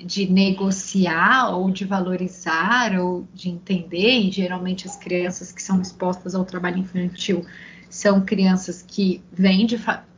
[0.04, 6.34] de negociar ou de valorizar ou de entender, e geralmente as crianças que são expostas
[6.34, 7.44] ao trabalho infantil
[7.88, 9.76] são crianças que vêm de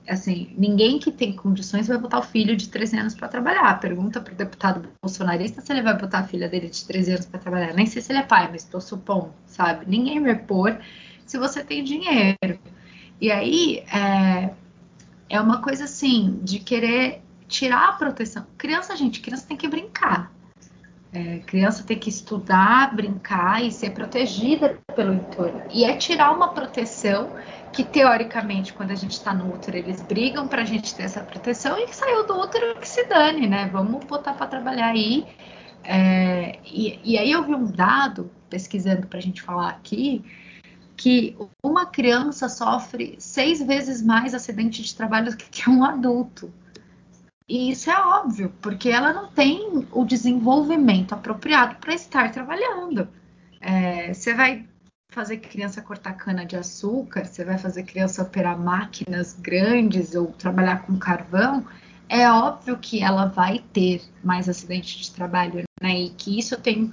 [0.09, 3.79] assim, ninguém que tem condições vai botar o filho de 13 anos para trabalhar.
[3.81, 7.27] Pergunta para o deputado bolsonarista se ele vai botar a filha dele de 13 anos
[7.27, 7.73] para trabalhar.
[7.73, 9.87] Nem sei se ele é pai, mas estou supondo, sabe?
[9.89, 10.79] Ninguém vai pôr
[11.25, 12.59] se você tem dinheiro.
[13.21, 14.51] E aí é,
[15.29, 18.47] é uma coisa assim de querer tirar a proteção.
[18.57, 20.33] Criança, gente, criança tem que brincar.
[21.13, 25.63] É, criança tem que estudar, brincar e ser protegida pelo entorno.
[25.71, 27.31] E é tirar uma proteção
[27.71, 31.21] que, teoricamente, quando a gente está no útero, eles brigam para a gente ter essa
[31.21, 33.69] proteção e que saiu do útero que se dane, né?
[33.71, 35.27] Vamos botar para trabalhar aí.
[35.85, 40.25] É, e, e, aí eu vi um dado, pesquisando para a gente falar aqui,
[40.97, 46.51] que uma criança sofre seis vezes mais acidente de trabalho do que um adulto.
[47.49, 53.09] E isso é óbvio, porque ela não tem o desenvolvimento apropriado para estar trabalhando.
[53.61, 54.67] É, você vai
[55.11, 60.83] fazer criança cortar cana de açúcar, você vai fazer criança operar máquinas grandes ou trabalhar
[60.83, 61.67] com carvão,
[62.09, 66.01] é óbvio que ela vai ter mais acidente de trabalho, né?
[66.01, 66.91] E que isso tem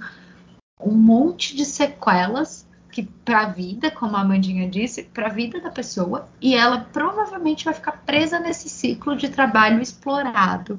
[0.80, 5.60] um monte de sequelas que para a vida, como a Amandinha disse, para a vida
[5.60, 10.78] da pessoa, e ela provavelmente vai ficar presa nesse ciclo de trabalho explorado,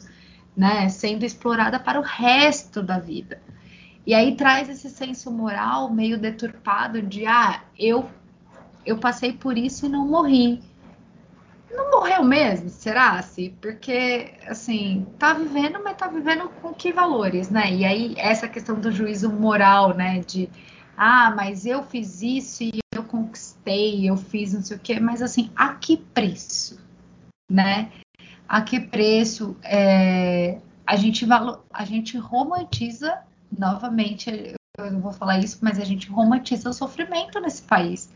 [0.55, 3.41] né, sendo explorada para o resto da vida.
[4.05, 8.09] E aí traz esse senso moral meio deturpado de ah, eu
[8.85, 10.61] eu passei por isso e não morri.
[11.69, 13.21] Não morreu mesmo, será?
[13.21, 13.53] -se?
[13.61, 17.71] Porque, assim, tá vivendo, mas tá vivendo com que valores, né?
[17.71, 20.19] E aí, essa questão do juízo moral, né?
[20.19, 20.49] De
[20.95, 25.21] ah, mas eu fiz isso e eu conquistei, eu fiz não sei o quê, mas
[25.21, 26.79] assim, a que preço,
[27.49, 27.91] né?
[28.47, 31.25] A que preço é, a gente
[31.71, 33.17] a gente romantiza
[33.57, 38.09] novamente, eu não vou falar isso, mas a gente romantiza o sofrimento nesse país.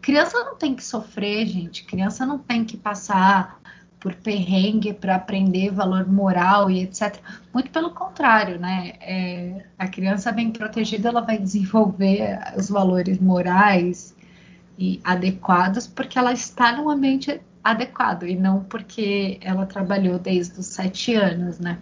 [0.00, 1.84] Criança não tem que sofrer, gente.
[1.84, 3.60] Criança não tem que passar
[4.02, 7.16] por perrengue para aprender valor moral e etc.
[7.54, 8.94] Muito pelo contrário, né?
[9.00, 14.12] É, a criança bem protegida ela vai desenvolver os valores morais
[14.76, 20.66] e adequados porque ela está num ambiente adequado e não porque ela trabalhou desde os
[20.66, 21.78] sete anos, né?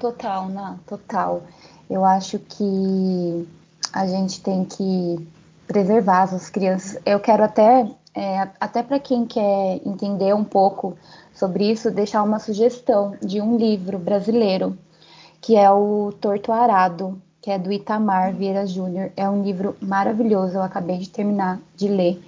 [0.00, 0.80] Total, né?
[0.84, 1.46] Total.
[1.88, 3.46] Eu acho que
[3.92, 5.28] a gente tem que
[5.66, 6.98] preservar as crianças.
[7.04, 10.96] Eu quero até, é, até para quem quer entender um pouco
[11.34, 14.76] sobre isso, deixar uma sugestão de um livro brasileiro,
[15.40, 19.10] que é o Torto Arado, que é do Itamar Vieira Júnior.
[19.16, 22.22] É um livro maravilhoso, eu acabei de terminar de ler.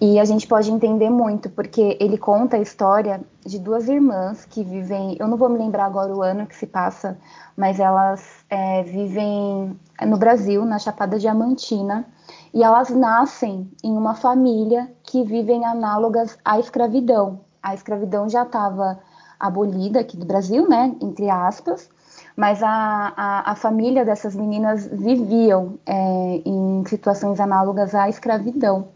[0.00, 4.64] E a gente pode entender muito, porque ele conta a história de duas irmãs que
[4.64, 5.14] vivem.
[5.20, 7.18] Eu não vou me lembrar agora o ano que se passa,
[7.54, 12.06] mas elas é, vivem no Brasil, na Chapada Diamantina,
[12.54, 17.40] e elas nascem em uma família que vivem análogas à escravidão.
[17.62, 18.98] A escravidão já estava
[19.38, 21.90] abolida aqui do Brasil, né, entre aspas,
[22.34, 28.88] mas a, a, a família dessas meninas viviam é, em situações análogas à escravidão.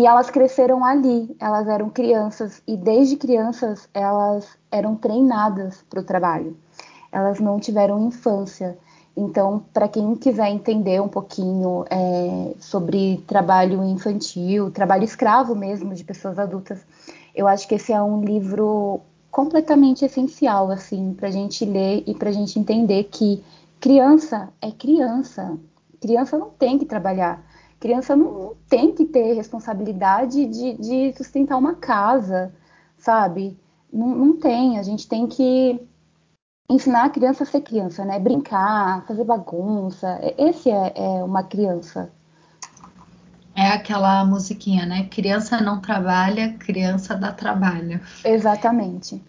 [0.00, 6.02] E elas cresceram ali, elas eram crianças e desde crianças elas eram treinadas para o
[6.02, 6.56] trabalho.
[7.12, 8.78] Elas não tiveram infância.
[9.14, 16.02] Então, para quem quiser entender um pouquinho é, sobre trabalho infantil, trabalho escravo mesmo de
[16.02, 16.78] pessoas adultas,
[17.34, 22.14] eu acho que esse é um livro completamente essencial, assim, para a gente ler e
[22.14, 23.44] para a gente entender que
[23.78, 25.58] criança é criança.
[26.00, 27.49] Criança não tem que trabalhar.
[27.80, 32.54] Criança não tem que ter responsabilidade de, de sustentar uma casa,
[32.98, 33.58] sabe?
[33.90, 34.78] Não, não, tem.
[34.78, 35.80] A gente tem que
[36.68, 38.18] ensinar a criança a ser criança, né?
[38.18, 40.20] Brincar, fazer bagunça.
[40.36, 42.12] Esse é, é uma criança.
[43.56, 45.08] É aquela musiquinha, né?
[45.10, 47.98] Criança não trabalha, criança dá trabalho.
[48.22, 49.22] Exatamente.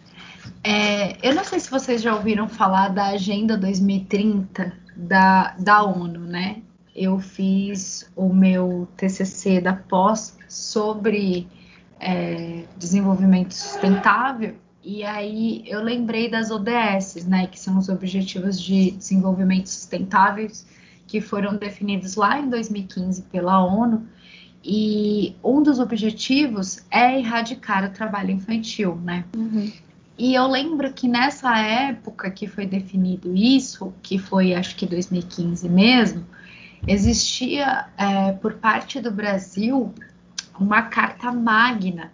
[0.61, 6.19] É, eu não sei se vocês já ouviram falar da Agenda 2030 da, da ONU,
[6.19, 6.61] né?
[6.95, 11.47] Eu fiz o meu TCC da pós sobre
[11.99, 18.91] é, desenvolvimento sustentável e aí eu lembrei das ODS, né, que são os Objetivos de
[18.91, 20.65] Desenvolvimento Sustentáveis
[21.07, 24.07] que foram definidos lá em 2015 pela ONU
[24.63, 29.25] e um dos objetivos é erradicar o trabalho infantil, né?
[29.35, 29.71] Uhum.
[30.17, 35.67] E eu lembro que nessa época que foi definido isso, que foi acho que 2015
[35.67, 36.25] mesmo,
[36.87, 39.93] existia é, por parte do Brasil
[40.59, 42.11] uma carta magna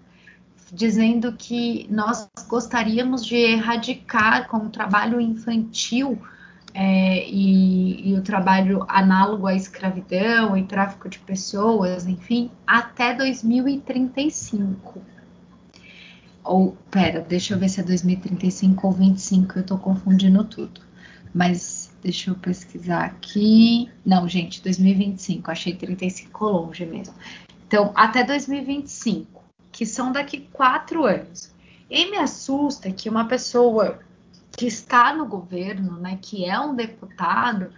[0.71, 6.21] dizendo que nós gostaríamos de erradicar com o trabalho infantil
[6.73, 15.01] é, e, e, o trabalho análogo à escravidão e tráfico de pessoas, enfim, até 2035.
[16.43, 20.81] Ou, pera, deixa eu ver se é 2035 ou 25, eu tô confundindo tudo.
[21.33, 21.76] Mas
[22.07, 23.91] Deixa eu pesquisar aqui.
[24.05, 25.51] Não, gente, 2025.
[25.51, 27.13] Achei 35 longe mesmo.
[27.67, 29.43] Então, até 2025,
[29.73, 31.53] que são daqui quatro anos.
[31.89, 33.99] E me assusta que uma pessoa
[34.57, 37.71] que está no governo, né, que é um deputado,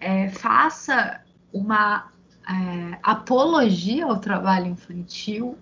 [0.00, 1.20] é, faça
[1.52, 2.10] uma
[2.48, 5.56] é, apologia ao trabalho infantil,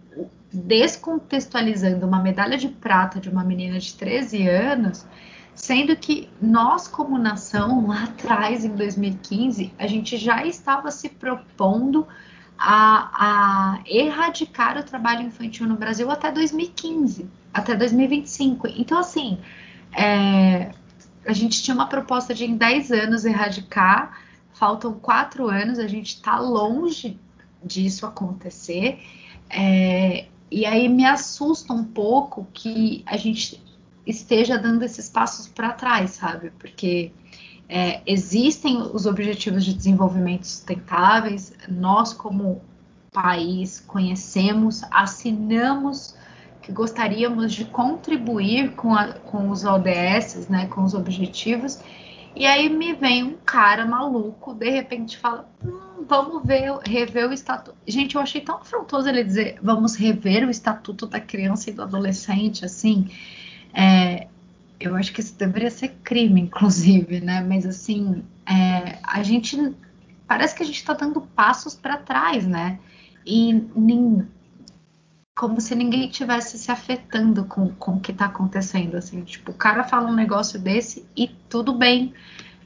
[0.51, 5.07] descontextualizando uma medalha de prata de uma menina de 13 anos
[5.59, 12.07] Sendo que nós, como nação, lá atrás, em 2015, a gente já estava se propondo
[12.57, 13.11] a,
[13.75, 18.69] a, erradicar o trabalho infantil no Brasil até 2015, até 2025.
[18.69, 19.41] Então, assim,
[19.93, 20.71] é,
[21.27, 24.17] a gente tinha uma proposta de em 10 anos erradicar,
[24.53, 27.19] faltam 4 anos, a gente está longe
[27.65, 29.01] disso acontecer.
[29.51, 33.61] É, e aí me assusta um pouco que a gente
[34.09, 36.51] esteja dando esses passos para trás, sabe?
[36.59, 37.13] Porque
[37.69, 42.63] é, existem os objetivos de desenvolvimento sustentáveis, nós, como
[43.13, 46.17] país, conhecemos, assinamos
[46.63, 51.79] que gostaríamos de contribuir com, a, com os ODS, né, com os objetivos,
[52.35, 57.33] e aí me vem um cara maluco, de repente fala: hum, vamos ver, rever o
[57.33, 57.77] estatuto.
[57.87, 61.83] Gente, eu achei tão afrontoso ele dizer: vamos rever o estatuto da criança e do
[61.83, 63.11] adolescente, assim.
[63.79, 64.27] É,
[64.81, 67.41] eu acho que isso deveria ser crime, inclusive, né?
[67.41, 69.57] Mas assim, é, a gente
[70.27, 72.81] parece que a gente está dando passos para trás, né?
[73.25, 74.27] E nem,
[75.37, 79.55] como se ninguém tivesse se afetando com, com o que está acontecendo, assim, tipo, o
[79.55, 82.13] cara fala um negócio desse e tudo bem,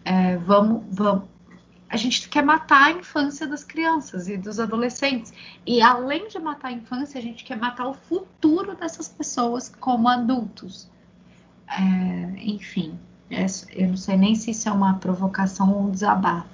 [0.04, 1.24] é, vamos, vamos.
[1.88, 5.32] a gente quer matar a infância das crianças e dos adolescentes.
[5.66, 10.08] E além de matar a infância, a gente quer matar o futuro dessas pessoas como
[10.08, 10.90] adultos.
[11.78, 12.98] É, enfim,
[13.30, 16.48] é, eu não sei nem se isso é uma provocação ou um desabafo.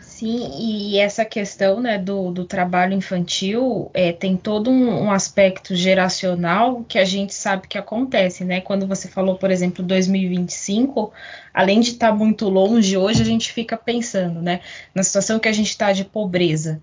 [0.00, 5.74] Sim, e essa questão né, do, do trabalho infantil é, tem todo um, um, aspecto
[5.74, 8.60] geracional que a gente sabe que acontece, né?
[8.60, 11.12] Quando você falou, por exemplo, 2025,
[11.52, 14.60] além de estar tá muito longe, hoje a gente fica pensando, né?
[14.94, 16.80] Na situação que a gente está de pobreza,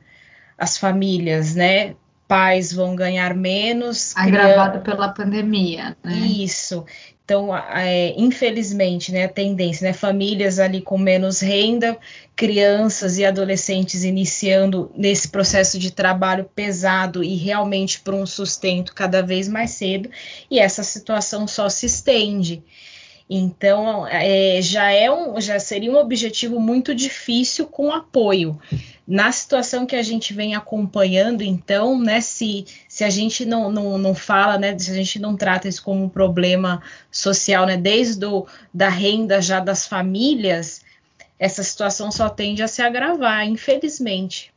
[0.58, 1.96] as famílias, né?
[2.30, 4.16] Pais vão ganhar menos.
[4.16, 4.92] Agravado criança...
[4.92, 6.16] pela pandemia, né?
[6.16, 6.86] Isso.
[7.26, 11.98] Então, é, infelizmente, né, a tendência, né, famílias ali com menos renda,
[12.36, 19.22] crianças e adolescentes iniciando nesse processo de trabalho pesado e realmente para um sustento cada
[19.22, 20.10] vez mais cedo,
[20.50, 22.64] e essa situação só se estende.
[23.32, 28.60] Então, é, já, é um, já seria um objetivo muito difícil com apoio.
[29.08, 34.00] Na situação que a gente vem acompanhando, então, né, se, se a gente não, não,
[34.00, 38.20] não fala, né, se a gente não trata isso como um problema social, né, desde
[38.20, 40.84] do, da renda já das famílias,
[41.38, 44.52] essa situação só tende a se agravar, infelizmente.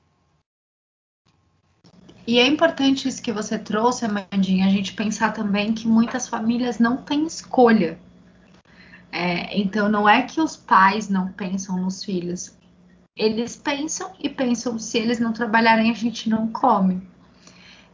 [2.27, 6.79] E é importante isso que você trouxe, Amandinha, a gente pensar também que muitas famílias
[6.79, 7.99] não têm escolha
[9.12, 12.56] é, então, não é que os pais não pensam nos filhos.
[13.14, 17.02] Eles pensam e pensam: se eles não trabalharem, a gente não come.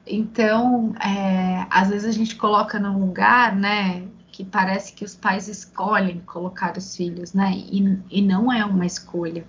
[0.06, 5.48] Então, é, às vezes a gente coloca num lugar, né, que parece que os pais
[5.48, 9.44] escolhem colocar os filhos, né, e, e não é uma escolha.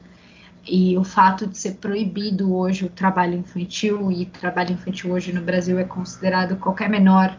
[0.68, 5.42] E o fato de ser proibido hoje o trabalho infantil, e trabalho infantil hoje no
[5.42, 7.38] Brasil é considerado qualquer menor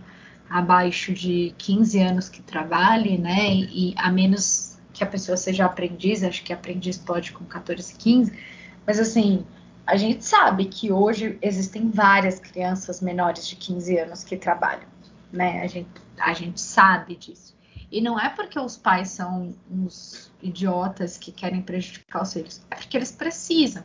[0.51, 3.55] abaixo de 15 anos que trabalhe, né?
[3.55, 8.36] E a menos que a pessoa seja aprendiz, acho que aprendiz pode com 14, 15,
[8.84, 9.46] mas assim,
[9.86, 14.88] a gente sabe que hoje existem várias crianças menores de 15 anos que trabalham,
[15.32, 15.62] né?
[15.62, 15.88] A gente,
[16.18, 17.57] a gente sabe disso.
[17.90, 22.76] E não é porque os pais são uns idiotas que querem prejudicar os filhos, é
[22.76, 23.82] porque eles precisam,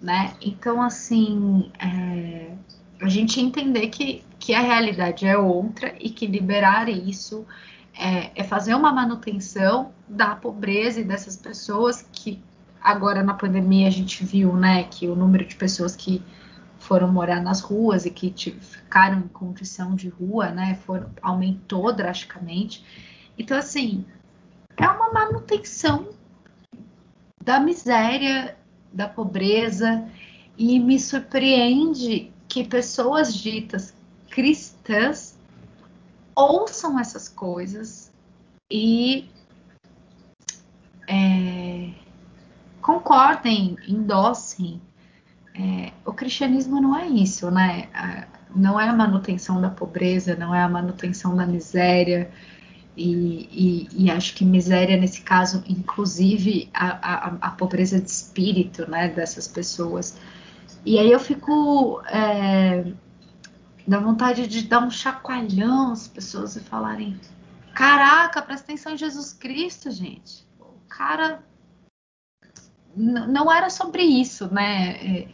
[0.00, 0.34] né?
[0.40, 2.52] Então, assim, é,
[3.00, 7.46] a gente entender que, que a realidade é outra e que liberar isso
[7.94, 12.42] é, é, fazer uma manutenção da pobreza e dessas pessoas que
[12.78, 16.22] agora na pandemia a gente viu, né, que o número de pessoas que
[16.78, 18.30] foram morar nas ruas e que
[18.60, 22.84] ficaram em condição de rua, né, foram, aumentou drasticamente.
[23.38, 24.04] Então, assim,
[24.76, 26.10] é uma manutenção
[27.42, 28.58] da miséria,
[28.92, 30.06] da pobreza,
[30.58, 33.94] e me surpreende que pessoas ditas
[34.34, 35.38] cristãs
[36.34, 38.10] ouçam essas coisas
[38.68, 39.30] e
[41.08, 41.90] é,
[42.82, 44.82] concordem, endossem.
[45.54, 47.88] É, o cristianismo não é isso, né?
[48.54, 52.28] Não é a manutenção da pobreza, não é a manutenção da miséria.
[52.96, 58.88] E, e, e acho que miséria, nesse caso, inclusive a, a, a pobreza de espírito
[58.90, 60.16] né, dessas pessoas.
[60.84, 62.02] E aí eu fico.
[62.08, 62.84] É,
[63.86, 67.18] dá vontade de dar um chacoalhão às pessoas e falarem:
[67.74, 70.46] Caraca, presta atenção em Jesus Cristo, gente.
[70.60, 71.42] O cara.
[72.96, 74.96] Não era sobre isso, né?
[75.02, 75.28] É,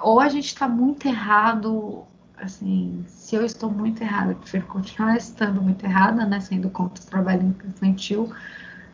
[0.00, 2.04] ou a gente está muito errado,
[2.38, 6.40] assim, se eu estou muito errada, eu prefiro continuar estando muito errada, né?
[6.40, 8.32] Sendo contra o trabalho infantil,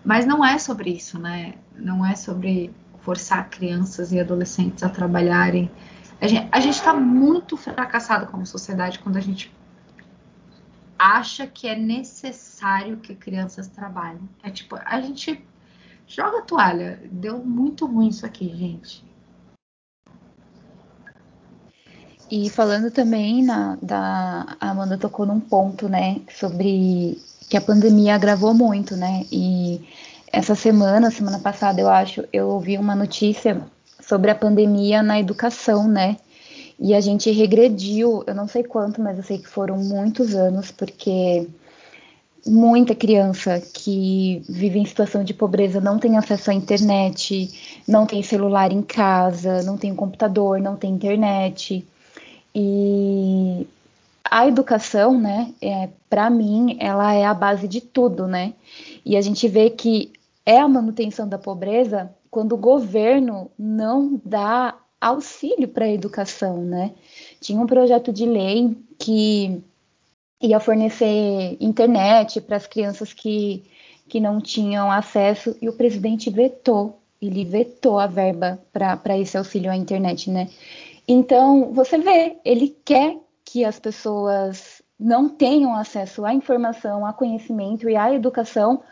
[0.05, 1.55] mas não é sobre isso, né?
[1.76, 5.70] Não é sobre forçar crianças e adolescentes a trabalharem.
[6.22, 9.52] A gente está muito fracassado como sociedade quando a gente
[10.96, 14.28] acha que é necessário que crianças trabalhem.
[14.40, 15.44] É tipo, a gente
[16.06, 17.00] joga a toalha.
[17.10, 19.04] Deu muito ruim isso aqui, gente.
[22.30, 27.20] E falando também na, da a Amanda tocou num ponto, né, sobre
[27.50, 29.26] que a pandemia agravou muito, né?
[29.30, 29.84] E
[30.32, 33.60] essa semana, semana passada, eu acho, eu ouvi uma notícia
[34.03, 36.16] sobre a pandemia na educação, né?
[36.78, 40.70] E a gente regrediu, eu não sei quanto, mas eu sei que foram muitos anos,
[40.70, 41.46] porque
[42.44, 48.22] muita criança que vive em situação de pobreza não tem acesso à internet, não tem
[48.22, 51.86] celular em casa, não tem computador, não tem internet.
[52.55, 53.66] E
[54.24, 58.55] a educação, né, é, para mim, ela é a base de tudo, né?
[59.05, 60.12] E a gente vê que
[60.44, 66.92] é a manutenção da pobreza quando o governo não dá auxílio para a educação, né?
[67.40, 69.62] Tinha um projeto de lei que
[70.40, 73.62] ia fornecer internet para as crianças que,
[74.08, 79.70] que não tinham acesso e o presidente vetou ele vetou a verba para esse auxílio
[79.70, 80.48] à internet, né?
[81.06, 87.88] Então, você vê, ele quer que as pessoas não tenham acesso à informação, a conhecimento
[87.88, 88.82] e à educação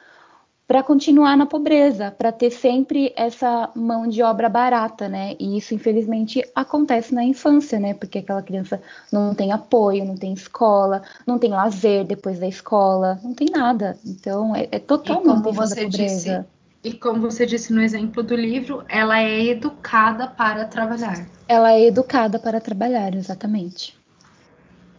[0.70, 5.34] para continuar na pobreza, para ter sempre essa mão de obra barata, né?
[5.36, 7.92] E isso, infelizmente, acontece na infância, né?
[7.92, 13.18] Porque aquela criança não tem apoio, não tem escola, não tem lazer depois da escola,
[13.24, 13.98] não tem nada.
[14.06, 16.46] Então, é, é totalmente como você pobreza.
[16.84, 21.26] Disse, e como você disse no exemplo do livro, ela é educada para trabalhar.
[21.48, 23.98] Ela é educada para trabalhar, exatamente.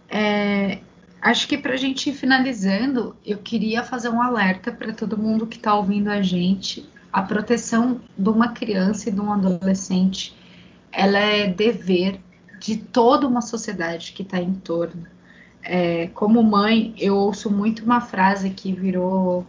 [0.10, 0.80] É,
[1.22, 5.46] Acho que para a gente ir finalizando, eu queria fazer um alerta para todo mundo
[5.46, 6.90] que está ouvindo a gente.
[7.14, 10.36] A proteção de uma criança e de um adolescente,
[10.92, 12.20] ela é dever
[12.60, 15.06] de toda uma sociedade que está em torno.
[15.62, 19.46] É, como mãe, eu ouço muito uma frase que virou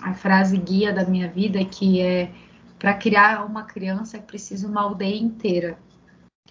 [0.00, 2.30] a frase guia da minha vida, que é
[2.78, 5.78] para criar uma criança é preciso uma aldeia inteira.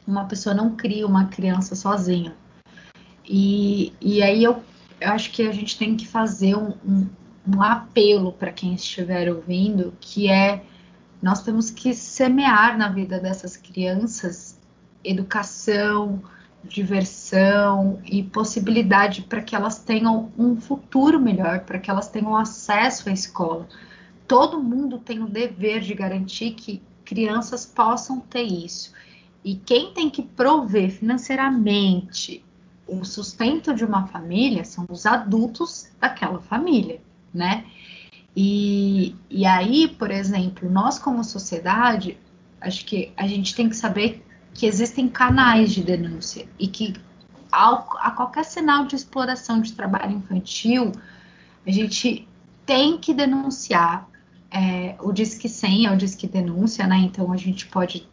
[0.07, 2.33] Uma pessoa não cria uma criança sozinha.
[3.25, 4.61] E, e aí eu,
[5.01, 7.09] acho que a gente tem que fazer um, um,
[7.47, 10.63] um apelo para quem estiver ouvindo, que é
[11.21, 14.59] nós temos que semear na vida dessas crianças
[15.03, 16.21] educação,
[16.63, 23.09] diversão e possibilidade para que elas tenham um futuro melhor, para que elas tenham acesso
[23.09, 23.67] à escola.
[24.27, 28.93] Todo mundo tem o dever de garantir que crianças possam ter isso.
[29.43, 32.43] E quem tem que prover financeiramente
[32.87, 37.01] o sustento de uma família são os adultos daquela família,
[37.33, 37.65] né?
[38.35, 42.17] E, e aí, por exemplo, nós como sociedade,
[42.59, 46.93] acho que a gente tem que saber que existem canais de denúncia e que
[47.51, 50.91] ao, a qualquer sinal de exploração de trabalho infantil,
[51.65, 52.27] a gente
[52.65, 54.09] tem que denunciar.
[54.49, 56.97] É, o Disque 100 é o Disque Denúncia, né?
[56.97, 58.07] Então a gente pode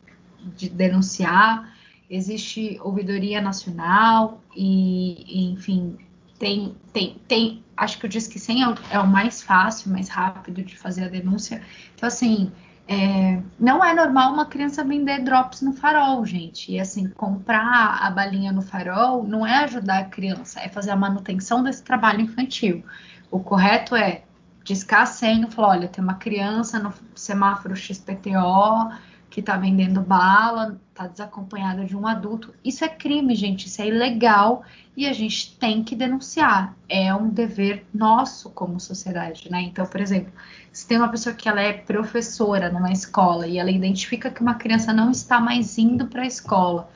[0.56, 1.74] de, denunciar
[2.11, 5.96] existe ouvidoria nacional e, e, enfim,
[6.38, 10.08] tem, tem, tem, acho que o Disque 100 é o, é o, mais fácil, mais
[10.08, 11.62] rápido de fazer a denúncia.
[11.94, 12.50] Então, assim,
[12.88, 16.72] é, não é normal uma criança vender drops no farol, gente.
[16.72, 20.96] E, assim, comprar a balinha no farol não é ajudar a criança, é fazer a
[20.96, 22.82] manutenção desse trabalho infantil.
[23.30, 24.22] O correto é
[24.64, 28.90] discar senha e falar, olha, tem uma criança no semáforo XPTO
[29.30, 32.55] que está vendendo bala, está desacompanhada de um adulto.
[32.62, 34.62] Isso é crime, gente, isso é ilegal
[34.94, 36.76] e a gente tem que denunciar.
[36.88, 39.62] É um dever nosso como sociedade, né?
[39.62, 40.30] Então, por exemplo,
[40.70, 44.55] se tem uma pessoa que ela é professora numa escola e ela identifica que uma
[44.55, 46.90] criança não está mais indo para a escola,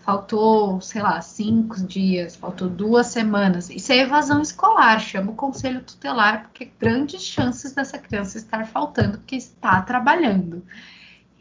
[0.00, 3.68] faltou, sei lá, cinco dias, faltou duas semanas.
[3.68, 9.18] Isso é evasão escolar, chama o conselho tutelar, porque grandes chances dessa criança estar faltando
[9.18, 10.64] porque está trabalhando.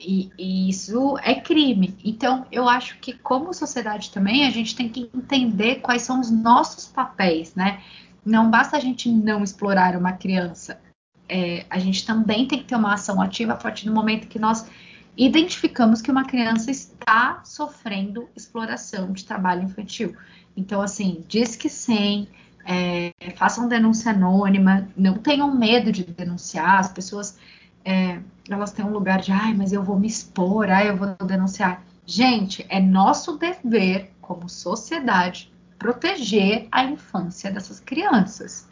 [0.03, 1.95] E, e, isso é crime.
[2.03, 6.31] Então, eu acho que, como sociedade também, a gente tem que entender quais são os
[6.31, 7.81] nossos papéis, né?
[8.25, 10.81] Não basta a gente não explorar uma criança.
[11.29, 14.39] É, a gente também tem que ter uma ação ativa a partir do momento que
[14.39, 14.67] nós
[15.15, 20.15] identificamos que uma criança está sofrendo exploração de trabalho infantil.
[20.57, 22.27] Então, assim, diz que sim,
[22.65, 27.37] é, façam denúncia anônima, não tenham medo de denunciar, as pessoas
[27.83, 28.19] é,
[28.49, 31.83] elas têm um lugar de, ai, mas eu vou me expor, ai, eu vou denunciar.
[32.05, 38.69] Gente, é nosso dever como sociedade proteger a infância dessas crianças.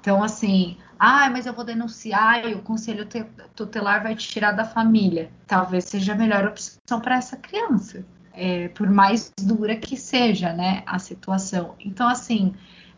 [0.00, 3.08] Então, assim, ai, mas eu vou denunciar e o conselho
[3.54, 5.30] tutelar vai te tirar da família.
[5.46, 10.82] Talvez seja a melhor opção para essa criança, é, por mais dura que seja, né,
[10.84, 11.74] a situação.
[11.80, 12.54] Então, assim,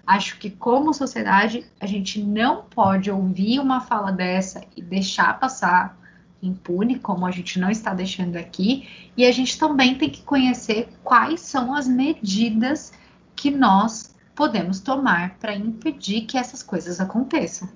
[0.06, 5.98] Acho que, como sociedade, a gente não pode ouvir uma fala dessa e deixar passar
[6.42, 10.88] impune, como a gente não está deixando aqui, e a gente também tem que conhecer
[11.02, 12.92] quais são as medidas
[13.34, 17.68] que nós podemos tomar para impedir que essas coisas aconteçam.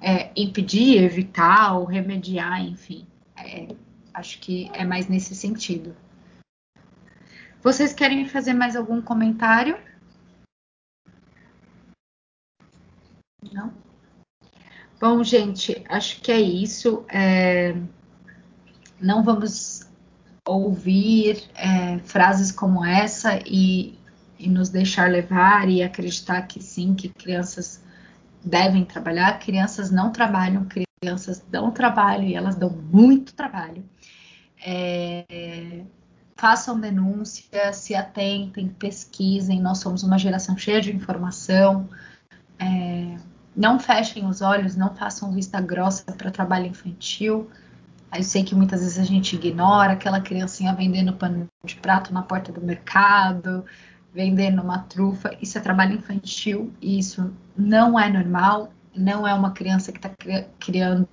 [0.00, 3.06] É, impedir, evitar ou remediar, enfim.
[3.36, 3.74] É,
[4.12, 5.94] acho que é mais nesse sentido.
[7.62, 9.76] Vocês querem fazer mais algum comentário?
[13.54, 13.72] Não?
[15.00, 17.04] Bom, gente, acho que é isso.
[17.08, 17.76] É...
[19.00, 19.88] Não vamos
[20.46, 23.98] ouvir é, frases como essa e,
[24.38, 27.82] e nos deixar levar e acreditar que sim, que crianças
[28.44, 29.38] devem trabalhar.
[29.38, 30.66] Crianças não trabalham,
[31.00, 33.84] crianças dão trabalho e elas dão muito trabalho.
[34.66, 35.84] É,
[36.36, 39.60] façam denúncia, se atentem, pesquisem.
[39.60, 41.88] Nós somos uma geração cheia de informação.
[42.58, 43.16] É,
[43.56, 47.50] não fechem os olhos, não façam vista grossa para trabalho infantil.
[48.14, 52.22] Eu sei que muitas vezes a gente ignora aquela criancinha vendendo pano de prato na
[52.22, 53.64] porta do mercado,
[54.12, 55.36] vendendo uma trufa.
[55.40, 58.72] Isso é trabalho infantil e isso não é normal.
[58.94, 60.10] Não é uma criança que está
[60.58, 61.08] criando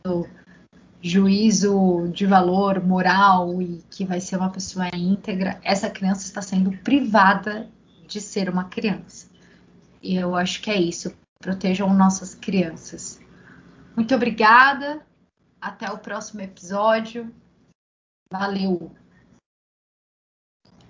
[1.02, 5.60] juízo de valor moral e que vai ser uma pessoa íntegra.
[5.64, 7.68] Essa criança está sendo privada
[8.08, 9.28] de ser uma criança.
[10.02, 11.12] E eu acho que é isso.
[11.42, 13.20] Protejam nossas crianças.
[13.96, 15.06] Muito obrigada.
[15.60, 17.34] Até o próximo episódio.
[18.32, 19.01] Valeu!